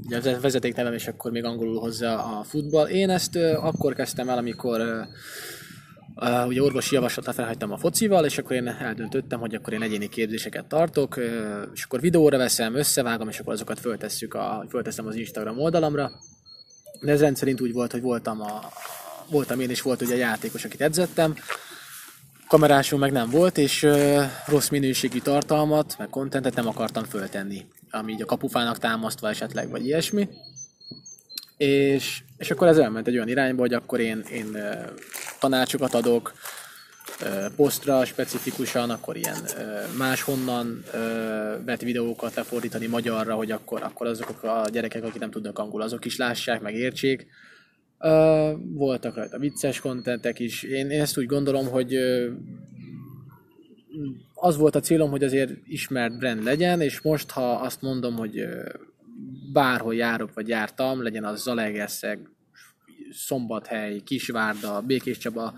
ugye 0.06 0.40
vezetéknevem, 0.40 0.94
és 0.94 1.08
akkor 1.08 1.32
még 1.32 1.44
angolul 1.44 1.80
hozzá 1.80 2.16
a 2.16 2.44
futball. 2.44 2.88
Én 2.88 3.10
ezt 3.10 3.36
ö, 3.36 3.54
akkor 3.54 3.96
kezdtem 3.96 4.30
el, 4.30 4.38
amikor 4.38 4.82
ö, 6.16 6.46
ugye 6.46 6.62
orvosi 6.62 6.96
javaslatra 6.96 7.34
felhagytam 7.34 7.72
a 7.72 7.78
focival, 7.78 8.26
és 8.26 8.38
akkor 8.38 8.56
én 8.56 8.68
eldöntöttem, 8.68 9.40
hogy 9.40 9.56
akkor 9.56 9.74
én 9.74 9.82
egyéni 9.82 10.10
képzéseket 10.10 10.66
tartok, 10.66 11.16
ö, 11.16 11.62
és 11.74 11.84
akkor 11.84 12.02
videóra 12.02 12.38
veszem, 12.38 12.76
összevágom, 12.76 13.30
és 13.30 13.40
akkor 13.40 13.54
azokat 13.54 13.80
föltesszük 13.80 14.34
a, 14.34 14.66
fölteszem 14.70 15.08
az 15.08 15.16
Instagram 15.16 15.60
oldalamra. 15.60 16.12
De 17.02 17.12
ez 17.12 17.22
rendszerint 17.22 17.62
úgy 17.62 17.74
volt, 17.74 17.92
hogy 17.92 18.02
voltam, 18.02 18.42
a, 18.42 18.60
voltam 19.30 19.60
én, 19.60 19.70
és 19.70 19.82
volt 19.82 20.02
ugye 20.02 20.14
a 20.14 20.18
játékos, 20.18 20.66
akit 20.66 20.82
edzettem, 20.82 21.36
kamerásom 22.48 23.00
meg 23.00 23.12
nem 23.12 23.30
volt, 23.30 23.58
és 23.58 23.84
ö, 23.84 24.24
rossz 24.48 24.70
minőségű 24.70 25.20
tartalmat, 25.20 25.96
meg 25.98 26.10
kontentet 26.10 26.56
nem 26.56 26.68
akartam 26.68 27.04
föltenni, 27.04 27.66
ami 27.90 28.12
így 28.12 28.22
a 28.22 28.26
kapufának 28.26 28.78
támasztva 28.78 29.30
esetleg, 29.30 29.70
vagy 29.70 29.86
ilyesmi. 29.86 30.30
És, 31.60 32.22
és 32.38 32.52
akkor 32.52 32.68
ez 32.68 32.78
elment 32.78 33.08
egy 33.08 33.16
olyan 33.16 33.28
irányba, 33.28 33.62
hogy 33.62 33.74
akkor 33.74 34.00
én, 34.00 34.24
én 34.32 34.58
tanácsokat 35.40 35.94
adok, 35.94 36.34
posztra 37.56 38.06
specifikusan, 38.06 38.90
akkor 38.90 39.18
ilyen 39.18 39.38
máshonnan 39.98 40.84
vett 41.66 41.82
videókat 41.82 42.36
lefordítani 42.36 42.88
magyarra, 42.88 43.34
hogy 43.34 43.52
akkor, 43.52 43.84
akkor 43.84 44.08
azok 44.08 44.44
a 44.44 44.70
gyerekek, 44.72 45.04
akik 45.04 45.20
nem 45.20 45.32
tudnak 45.32 45.60
angol, 45.60 45.82
azok 45.82 46.06
is 46.06 46.18
lássák, 46.18 46.62
meg 46.62 46.76
értsék. 46.76 47.28
Voltak 48.74 49.16
rajta 49.16 49.38
vicces 49.38 49.80
kontentek 49.80 50.40
is. 50.40 50.64
Én, 50.64 50.90
ezt 50.92 51.18
úgy 51.18 51.26
gondolom, 51.26 51.68
hogy 51.68 51.96
az 54.34 54.58
volt 54.58 54.76
a 54.76 54.80
célom, 54.80 55.10
hogy 55.10 55.24
azért 55.24 55.52
ismert 55.68 56.18
brand 56.18 56.44
legyen, 56.44 56.82
és 56.82 57.02
most, 57.02 57.32
ha 57.32 57.52
azt 57.52 57.82
mondom, 57.82 58.16
hogy 58.16 58.46
bárhol 59.52 59.96
járok, 59.96 60.34
vagy 60.34 60.48
jártam, 60.48 61.04
legyen 61.04 61.24
az 61.24 61.42
Zalaegerszeg, 61.42 62.20
Szombathely, 63.12 64.00
Kisvárda, 64.00 64.82
Békés 64.82 65.18
Csaba, 65.18 65.54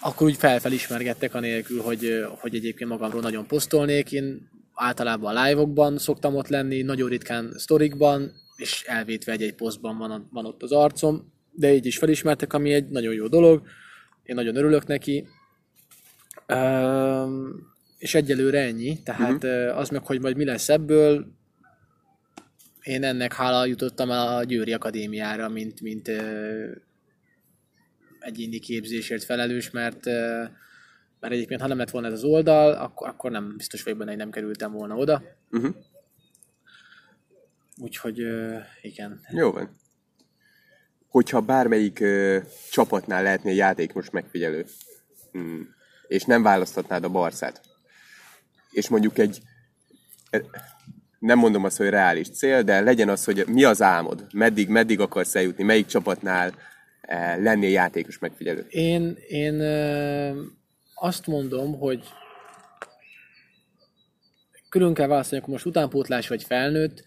akkor 0.00 0.26
úgy 0.26 0.36
felfelismergettek 0.36 1.34
anélkül, 1.34 1.80
hogy, 1.80 2.24
hogy 2.28 2.54
egyébként 2.54 2.90
magamról 2.90 3.20
nagyon 3.20 3.46
posztolnék. 3.46 4.12
Én 4.12 4.50
általában 4.74 5.36
a 5.36 5.44
live-okban 5.44 5.98
szoktam 5.98 6.34
ott 6.34 6.48
lenni, 6.48 6.82
nagyon 6.82 7.08
ritkán 7.08 7.52
sztorikban, 7.56 8.32
és 8.56 8.84
elvétve 8.86 9.32
egy-egy 9.32 9.54
posztban 9.54 9.98
van, 9.98 10.28
van 10.32 10.46
ott 10.46 10.62
az 10.62 10.72
arcom, 10.72 11.32
de 11.50 11.74
így 11.74 11.86
is 11.86 11.98
felismertek, 11.98 12.52
ami 12.52 12.72
egy 12.72 12.88
nagyon 12.88 13.14
jó 13.14 13.26
dolog. 13.26 13.66
Én 14.22 14.34
nagyon 14.34 14.56
örülök 14.56 14.86
neki. 14.86 15.26
Üm, 16.48 17.72
és 17.98 18.14
egyelőre 18.14 18.60
ennyi, 18.60 19.02
tehát 19.02 19.44
uh-huh. 19.44 19.78
az 19.78 19.88
meg, 19.88 20.06
hogy 20.06 20.20
majd 20.20 20.36
mi 20.36 20.44
lesz 20.44 20.68
ebből, 20.68 21.26
én 22.84 23.04
ennek 23.04 23.32
hála 23.32 23.64
jutottam 23.64 24.10
el 24.10 24.36
a 24.36 24.44
Győri 24.44 24.72
Akadémiára, 24.72 25.48
mint, 25.48 25.80
mint 25.80 26.08
ö, 26.08 26.70
egyéni 28.18 28.58
képzésért 28.58 29.24
felelős, 29.24 29.70
mert, 29.70 30.06
ö, 30.06 30.44
mert 31.20 31.32
egyébként 31.32 31.60
ha 31.60 31.66
nem 31.66 31.78
lett 31.78 31.90
volna 31.90 32.06
ez 32.06 32.12
az 32.12 32.24
oldal, 32.24 32.72
akkor, 32.72 33.08
akkor 33.08 33.30
nem 33.30 33.56
biztos 33.56 33.82
vagyok 33.82 33.98
benne, 33.98 34.10
hogy 34.10 34.18
nem 34.18 34.30
kerültem 34.30 34.72
volna 34.72 34.96
oda. 34.96 35.22
Uh-huh. 35.50 35.74
Úgyhogy 37.76 38.20
ö, 38.20 38.58
igen. 38.82 39.20
Jó 39.30 39.52
van. 39.52 39.76
Hogyha 41.08 41.40
bármelyik 41.40 42.00
ö, 42.00 42.38
csapatnál 42.70 43.22
lehetnél 43.22 43.54
játékos 43.54 44.10
megfigyelő, 44.10 44.66
mm, 45.38 45.60
és 46.06 46.24
nem 46.24 46.42
választhatnád 46.42 47.04
a 47.04 47.08
Barszát, 47.08 47.60
és 48.70 48.88
mondjuk 48.88 49.18
egy, 49.18 49.42
nem 51.24 51.38
mondom 51.38 51.64
azt, 51.64 51.76
hogy 51.76 51.88
reális 51.88 52.30
cél, 52.30 52.62
de 52.62 52.80
legyen 52.80 53.08
az, 53.08 53.24
hogy 53.24 53.44
mi 53.46 53.64
az 53.64 53.82
álmod, 53.82 54.26
meddig, 54.32 54.68
meddig 54.68 55.00
akarsz 55.00 55.34
eljutni, 55.34 55.64
melyik 55.64 55.86
csapatnál 55.86 56.54
e, 57.00 57.36
lennél 57.36 57.70
játékos 57.70 58.18
megfigyelő. 58.18 58.66
Én, 58.68 59.16
én 59.28 59.60
ö, 59.60 60.42
azt 60.94 61.26
mondom, 61.26 61.78
hogy 61.78 62.08
külön 64.68 64.94
kell 64.94 65.06
választani, 65.06 65.40
akkor 65.40 65.52
most 65.52 65.66
utánpótlás 65.66 66.28
vagy 66.28 66.42
felnőtt. 66.42 67.04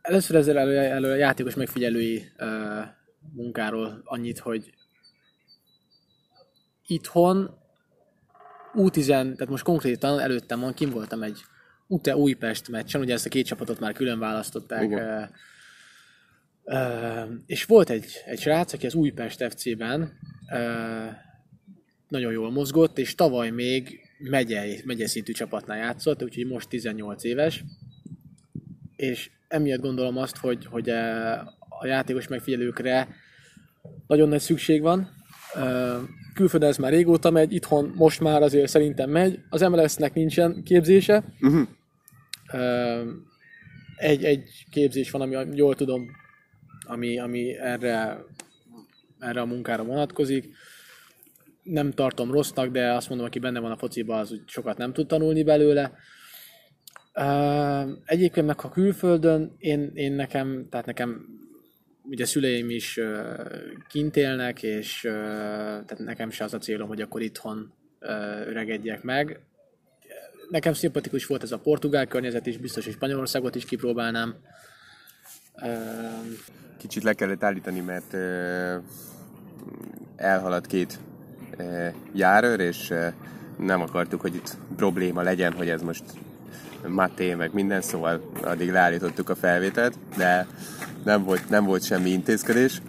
Először 0.00 0.36
ezzel 0.36 0.58
elő, 0.58 0.78
elő 0.78 1.16
játékos 1.16 1.54
megfigyelői 1.54 2.24
ö, 2.36 2.80
munkáról 3.32 4.00
annyit, 4.04 4.38
hogy 4.38 4.74
itthon 6.86 7.59
U10, 8.74 9.06
tehát 9.06 9.48
most 9.48 9.64
konkrétan 9.64 10.20
előttem 10.20 10.60
van, 10.60 10.74
kim 10.74 10.90
voltam 10.90 11.22
egy 11.22 11.40
UTE 11.86 12.16
Újpest 12.16 12.68
meccsen, 12.68 13.00
ugye 13.00 13.12
ezt 13.12 13.26
a 13.26 13.28
két 13.28 13.46
csapatot 13.46 13.80
már 13.80 13.92
külön 13.92 14.18
választották. 14.18 14.82
Igen. 14.82 14.98
ö, 14.98 15.22
Ö, 16.64 17.22
és 17.46 17.64
volt 17.64 17.90
egy, 17.90 18.06
egy 18.24 18.40
srác, 18.40 18.72
aki 18.72 18.86
az 18.86 18.94
Újpest 18.94 19.44
FC-ben 19.44 20.18
ö, 20.52 21.04
nagyon 22.08 22.32
jól 22.32 22.50
mozgott, 22.50 22.98
és 22.98 23.14
tavaly 23.14 23.50
még 23.50 24.00
megyei, 24.18 24.82
megyeszintű 24.84 25.32
csapatnál 25.32 25.76
játszott, 25.78 26.22
úgyhogy 26.22 26.46
most 26.46 26.68
18 26.68 27.24
éves, 27.24 27.64
és 28.96 29.30
emiatt 29.48 29.80
gondolom 29.80 30.16
azt, 30.16 30.36
hogy, 30.36 30.66
hogy 30.66 30.88
a 31.68 31.86
játékos 31.86 32.28
megfigyelőkre 32.28 33.08
nagyon 34.06 34.28
nagy 34.28 34.40
szükség 34.40 34.82
van. 34.82 35.19
Külföldön 36.34 36.68
ez 36.68 36.76
már 36.76 36.92
régóta 36.92 37.30
megy, 37.30 37.52
itthon 37.52 37.92
most 37.96 38.20
már 38.20 38.42
azért 38.42 38.68
szerintem 38.68 39.10
megy. 39.10 39.38
Az 39.48 39.60
MLS-nek 39.60 40.14
nincsen 40.14 40.62
képzése. 40.62 41.24
Uh-huh. 41.40 41.68
Egy, 43.96 44.24
egy 44.24 44.66
képzés 44.70 45.10
van, 45.10 45.20
ami 45.20 45.56
jól 45.56 45.74
tudom, 45.74 46.10
ami, 46.86 47.18
ami 47.18 47.58
erre, 47.58 48.24
erre 49.18 49.40
a 49.40 49.46
munkára 49.46 49.84
vonatkozik. 49.84 50.48
Nem 51.62 51.90
tartom 51.90 52.30
rossznak, 52.30 52.70
de 52.70 52.92
azt 52.92 53.08
mondom, 53.08 53.26
aki 53.26 53.38
benne 53.38 53.60
van 53.60 53.70
a 53.70 53.76
fociba, 53.76 54.18
az 54.18 54.32
úgy 54.32 54.42
sokat 54.46 54.76
nem 54.76 54.92
tud 54.92 55.06
tanulni 55.06 55.42
belőle. 55.42 55.92
Egyébként 58.04 58.46
meg 58.46 58.60
ha 58.60 58.68
külföldön, 58.68 59.54
én, 59.58 59.90
én 59.94 60.12
nekem, 60.12 60.66
tehát 60.70 60.86
nekem 60.86 61.26
ugye 62.10 62.26
szüleim 62.26 62.70
is 62.70 63.00
kint 63.88 64.16
élnek, 64.16 64.62
és 64.62 65.00
tehát 65.00 65.98
nekem 65.98 66.30
se 66.30 66.44
az 66.44 66.54
a 66.54 66.58
célom, 66.58 66.88
hogy 66.88 67.00
akkor 67.00 67.22
itthon 67.22 67.72
öregedjek 68.46 69.02
meg. 69.02 69.40
Nekem 70.48 70.72
szimpatikus 70.72 71.26
volt 71.26 71.42
ez 71.42 71.52
a 71.52 71.58
portugál 71.58 72.06
környezet 72.06 72.46
is, 72.46 72.56
biztos, 72.56 72.84
hogy 72.84 72.94
Spanyolországot 72.94 73.54
is 73.54 73.64
kipróbálnám. 73.64 74.34
Kicsit 76.76 77.02
le 77.02 77.12
kellett 77.12 77.42
állítani, 77.42 77.80
mert 77.80 78.14
elhaladt 80.16 80.66
két 80.66 80.98
járőr, 82.12 82.60
és 82.60 82.94
nem 83.58 83.80
akartuk, 83.80 84.20
hogy 84.20 84.34
itt 84.34 84.56
probléma 84.76 85.22
legyen, 85.22 85.52
hogy 85.52 85.68
ez 85.68 85.82
most 85.82 86.04
Maté, 86.86 87.34
meg 87.34 87.52
minden, 87.52 87.80
szóval 87.80 88.30
addig 88.42 88.70
leállítottuk 88.70 89.28
a 89.28 89.34
felvételt, 89.34 89.98
de 90.16 90.46
nem 91.04 91.24
volt, 91.24 91.48
nem 91.48 91.64
volt 91.64 91.84
semmi 91.84 92.10
intézkedés. 92.10 92.82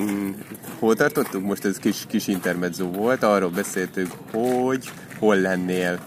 Mm, 0.00 0.30
hol 0.78 0.94
tartottuk? 0.94 1.42
Most 1.42 1.64
ez 1.64 1.76
kis, 1.76 2.04
kis 2.08 2.28
intermezzo 2.28 2.90
volt, 2.90 3.22
arról 3.22 3.50
beszéltünk, 3.50 4.12
hogy 4.30 4.90
hol 5.18 5.36
lennél 5.36 5.98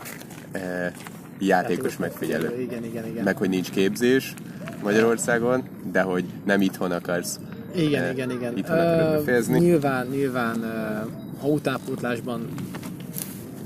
e, 0.51 0.91
játékos 1.39 1.97
megfigyelő. 1.97 2.61
Igen, 2.61 2.83
igen, 2.83 3.05
igen. 3.05 3.23
Meg 3.23 3.37
hogy 3.37 3.49
nincs 3.49 3.69
képzés 3.69 4.33
Magyarországon, 4.83 5.63
de 5.91 6.01
hogy 6.01 6.25
nem 6.45 6.61
itthon 6.61 6.91
akarsz 6.91 7.39
Igen, 7.75 8.03
eh, 8.03 8.11
igen, 8.11 8.31
igen. 8.31 8.57
itthon 8.57 8.79
akarod 8.79 9.17
befejezni. 9.17 9.59
Nyilván, 9.59 10.07
nyilván, 10.07 10.63
ha 11.41 11.47
utánpótlásban 11.47 12.49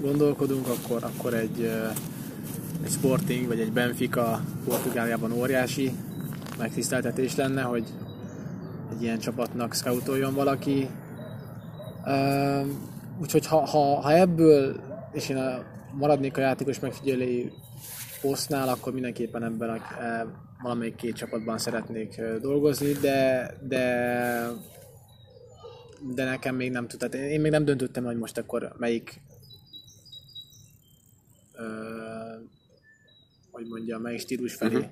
gondolkodunk, 0.01 0.67
akkor, 0.67 1.03
akkor 1.03 1.33
egy, 1.33 1.71
egy 2.83 2.91
Sporting 2.91 3.47
vagy 3.47 3.59
egy 3.59 3.71
Benfica 3.71 4.41
Portugáliában 4.65 5.31
óriási 5.31 5.91
megtiszteltetés 6.59 7.35
lenne, 7.35 7.61
hogy 7.61 7.83
egy 8.91 9.01
ilyen 9.01 9.19
csapatnak 9.19 9.73
scoutoljon 9.73 10.33
valaki. 10.33 10.89
Úgyhogy 13.21 13.45
ha, 13.45 13.65
ha, 13.65 14.01
ha 14.01 14.11
ebből, 14.13 14.79
és 15.11 15.29
én 15.29 15.37
a, 15.37 15.63
maradnék 15.93 16.37
a 16.37 16.41
játékos 16.41 16.79
megfigyelői 16.79 17.51
posztnál, 18.21 18.69
akkor 18.69 18.93
mindenképpen 18.93 19.43
ebben 19.43 19.69
a, 19.69 20.03
e, 20.03 20.25
valamelyik 20.61 20.95
két 20.95 21.15
csapatban 21.15 21.57
szeretnék 21.57 22.21
dolgozni, 22.41 22.91
de, 22.91 23.51
de 23.67 23.87
de 26.01 26.23
nekem 26.23 26.55
még 26.55 26.71
nem 26.71 26.87
tud, 26.87 27.13
én 27.13 27.41
még 27.41 27.51
nem 27.51 27.65
döntöttem, 27.65 28.03
hogy 28.03 28.17
most 28.17 28.37
akkor 28.37 28.73
melyik 28.77 29.21
ö, 31.53 31.65
hogy 33.51 33.67
mondjam, 33.67 34.01
melyik 34.01 34.19
stílus 34.19 34.55
felé 34.55 34.75
Mhm. 34.75 34.85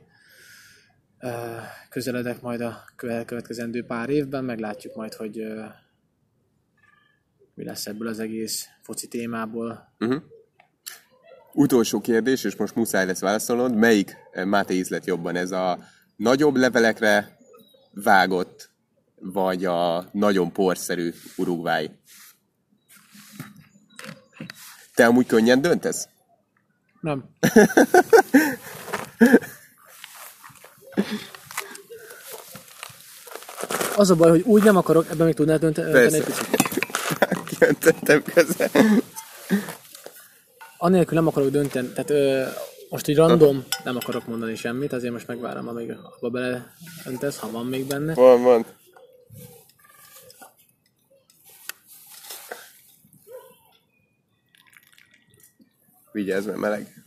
Közeledek 1.89 2.41
majd 2.41 2.61
a 2.61 2.83
kö- 2.95 3.25
következendő 3.25 3.85
pár 3.85 4.09
évben, 4.09 4.43
meglátjuk 4.43 4.95
majd, 4.95 5.13
hogy 5.13 5.43
mi 7.53 7.63
lesz 7.63 7.85
ebből 7.85 8.07
az 8.07 8.19
egész 8.19 8.67
foci 8.81 9.07
témából. 9.07 9.95
Utolsó 11.53 12.01
kérdés, 12.01 12.43
és 12.43 12.55
most 12.55 12.75
muszáj 12.75 13.05
lesz 13.05 13.19
válaszolnod, 13.19 13.75
melyik 13.75 14.15
Máté 14.45 14.73
ízlet 14.73 15.05
jobban? 15.05 15.35
Ez 15.35 15.51
a 15.51 15.79
nagyobb 16.15 16.55
levelekre 16.55 17.37
vágott, 17.91 18.69
vagy 19.15 19.65
a 19.65 20.09
nagyon 20.11 20.51
porszerű 20.51 21.13
urugváj? 21.37 21.91
Te 24.93 25.05
amúgy 25.05 25.25
könnyen 25.25 25.61
döntesz? 25.61 26.07
Nem. 27.01 27.29
Az 33.95 34.09
a 34.09 34.15
baj, 34.15 34.29
hogy 34.29 34.41
úgy 34.41 34.63
nem 34.63 34.77
akarok, 34.77 35.05
ebben 35.09 35.25
még 35.25 35.35
tudnál 35.35 35.57
dönteni 35.57 35.91
Persze. 35.91 36.17
egy 36.17 36.23
picit. 36.23 36.47
Kijöntettem. 37.45 38.23
Anélkül 40.77 41.17
nem 41.17 41.27
akarok 41.27 41.49
dönteni, 41.49 41.87
tehát 41.87 42.09
ö, 42.09 42.45
most 42.89 43.07
így 43.07 43.15
random 43.15 43.65
nem 43.83 43.95
akarok 43.95 44.27
mondani 44.27 44.55
semmit, 44.55 44.93
azért 44.93 45.13
most 45.13 45.27
megvárom, 45.27 45.67
amíg 45.67 45.91
abba 45.91 46.29
bele 46.29 46.73
öntesz, 47.05 47.37
ha 47.37 47.51
van 47.51 47.65
még 47.65 47.85
benne. 47.85 48.13
Van, 48.13 48.43
van. 48.43 48.65
Vigyázz, 56.11 56.45
mert 56.45 56.57
meleg. 56.57 57.06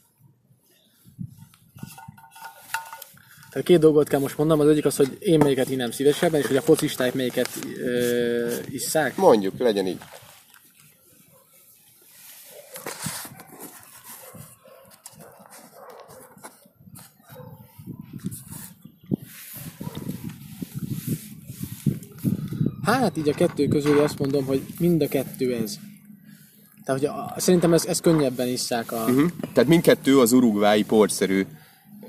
Tehát 3.50 3.66
két 3.66 3.78
dolgot 3.78 4.08
kell 4.08 4.20
most 4.20 4.38
mondanom, 4.38 4.64
az 4.64 4.70
egyik 4.72 4.84
az, 4.84 4.96
hogy 4.96 5.16
én 5.20 5.38
melyiket 5.38 5.70
innem 5.70 5.90
szívesebben, 5.90 6.40
és 6.40 6.46
hogy 6.46 6.56
a 6.56 6.62
focistáik 6.62 7.14
melyiket 7.14 7.48
ö, 7.84 8.54
isszák. 8.68 9.16
Mondjuk, 9.16 9.58
legyen 9.58 9.86
így. 9.86 9.98
Hát 22.82 23.16
így 23.16 23.28
a 23.28 23.34
kettő 23.34 23.68
közül 23.68 23.98
azt 23.98 24.18
mondom, 24.18 24.44
hogy 24.44 24.62
mind 24.78 25.02
a 25.02 25.08
kettő 25.08 25.54
ez. 25.54 25.78
Tehát, 26.84 27.00
hogy 27.00 27.10
a, 27.10 27.34
szerintem 27.36 27.72
ez, 27.72 27.84
ez 27.84 28.00
könnyebben 28.00 28.48
isszák 28.48 28.92
a... 28.92 29.04
Uh-huh. 29.04 29.30
Tehát 29.52 29.68
mindkettő 29.68 30.18
az 30.18 30.32
urugvái 30.32 30.84
porszerű. 30.84 31.46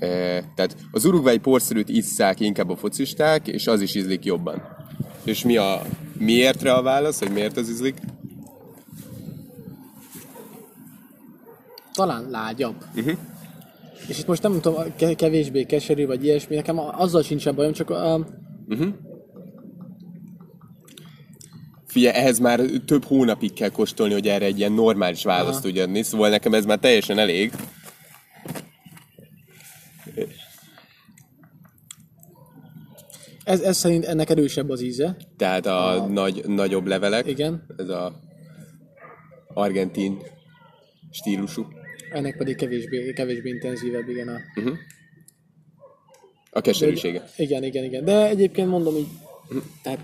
Eh, 0.02 0.44
tehát 0.56 0.76
az 0.92 1.06
urugvái 1.06 1.38
porszerűt 1.38 1.90
isszák 1.90 2.40
inkább 2.40 2.70
a 2.70 2.76
focisták, 2.76 3.48
és 3.48 3.68
az 3.68 3.82
is 3.82 3.96
ízlik 3.96 4.26
jobban. 4.26 4.62
És 5.24 5.44
mi 5.44 5.58
a 5.58 5.82
miértre 6.18 6.74
a 6.74 6.82
válasz, 6.82 7.20
hogy 7.20 7.32
miért 7.32 7.58
az 7.58 7.70
ízlik? 7.70 7.96
talán 11.94 12.30
lágyabb. 12.30 12.76
Uh-huh. 12.96 13.18
És 14.08 14.20
itt 14.20 14.28
most 14.28 14.42
nem 14.42 14.62
tudom, 14.62 14.84
ke- 14.96 15.16
kevésbé 15.16 15.64
keserű, 15.64 16.06
vagy 16.06 16.24
ilyesmi, 16.24 16.56
nekem 16.56 16.80
azzal 16.80 17.24
sincsen 17.24 17.56
bajom, 17.56 17.74
csak 17.74 17.90
a, 17.90 18.28
Figyelj, 21.88 22.16
ehhez 22.16 22.40
már 22.40 22.60
több 22.86 23.04
hónapig 23.04 23.54
kell 23.54 23.70
kóstolni, 23.70 24.14
hogy 24.14 24.28
erre 24.28 24.46
egy 24.46 24.58
ilyen 24.58 24.72
normális 24.72 25.24
választ 25.24 25.62
tudj 25.62 25.80
adni, 25.80 26.02
szóval 26.02 26.30
nekem 26.30 26.54
ez 26.54 26.66
már 26.66 26.78
teljesen 26.78 27.18
elég. 27.18 27.52
Ez, 33.52 33.60
ez 33.62 33.78
szerint 33.78 34.06
ennek 34.06 34.30
erősebb 34.30 34.70
az 34.70 34.82
íze. 34.82 35.18
Tehát 35.38 35.66
a 35.66 36.08
nagy, 36.10 36.44
nagyobb 36.48 36.88
levelek, 36.88 37.28
Igen. 37.28 37.66
ez 37.78 37.90
a 37.90 38.20
argentin 39.54 40.18
stílusú. 41.12 41.66
Ennek 42.12 42.38
pedig 42.38 42.56
kevésbé, 42.56 43.14
kevésbé 43.14 43.50
intenzívebb, 43.50 44.10
igen. 44.10 44.28
A, 44.28 44.40
A 46.52 46.62
keserűsége. 46.62 47.24
igen, 47.38 47.64
igen, 47.64 47.84
igen. 47.84 48.06
De 48.06 48.28
egyébként 48.28 48.68
mondom 48.70 48.96
így, 48.96 49.08
tehát... 49.84 50.00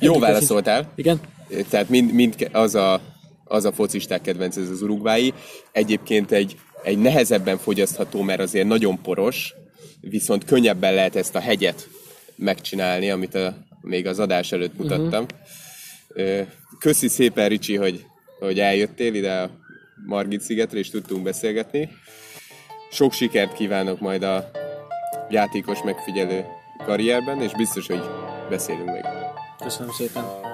Jó 0.00 0.18
válaszoltál. 0.18 0.76
sincs- 0.82 0.98
Igen. 0.98 1.20
Tehát 1.68 1.88
mind, 1.88 2.12
mind 2.12 2.48
az 2.52 2.74
a, 2.74 3.00
az 3.44 3.64
a 3.64 3.72
focisták 3.72 4.20
kedvenc, 4.20 4.56
ez 4.56 4.68
az 4.70 4.82
urugvái. 4.82 5.34
Egyébként 5.72 6.32
egy, 6.32 6.56
egy 6.82 6.98
nehezebben 6.98 7.58
fogyasztható, 7.58 8.22
mert 8.22 8.40
azért 8.40 8.66
nagyon 8.68 9.02
poros, 9.02 9.54
viszont 10.00 10.44
könnyebben 10.44 10.94
lehet 10.94 11.16
ezt 11.16 11.34
a 11.34 11.40
hegyet 11.40 11.88
megcsinálni, 12.40 13.10
amit 13.10 13.34
a, 13.34 13.56
még 13.80 14.06
az 14.06 14.18
adás 14.18 14.52
előtt 14.52 14.78
mutattam. 14.78 15.26
Uh-huh. 16.14 16.46
Köszi 16.78 17.08
szépen, 17.08 17.48
Ricsi, 17.48 17.76
hogy, 17.76 18.04
hogy 18.38 18.60
eljöttél 18.60 19.14
ide 19.14 19.32
a 19.32 19.50
Margit 20.06 20.40
szigetre, 20.40 20.78
és 20.78 20.90
tudtunk 20.90 21.22
beszélgetni. 21.22 21.88
Sok 22.90 23.12
sikert 23.12 23.52
kívánok 23.52 24.00
majd 24.00 24.22
a 24.22 24.50
játékos 25.30 25.82
megfigyelő 25.82 26.44
karrierben, 26.84 27.40
és 27.42 27.52
biztos, 27.52 27.86
hogy 27.86 28.02
beszélünk 28.48 28.90
még. 28.92 29.04
Köszönöm 29.58 29.92
szépen. 29.92 30.49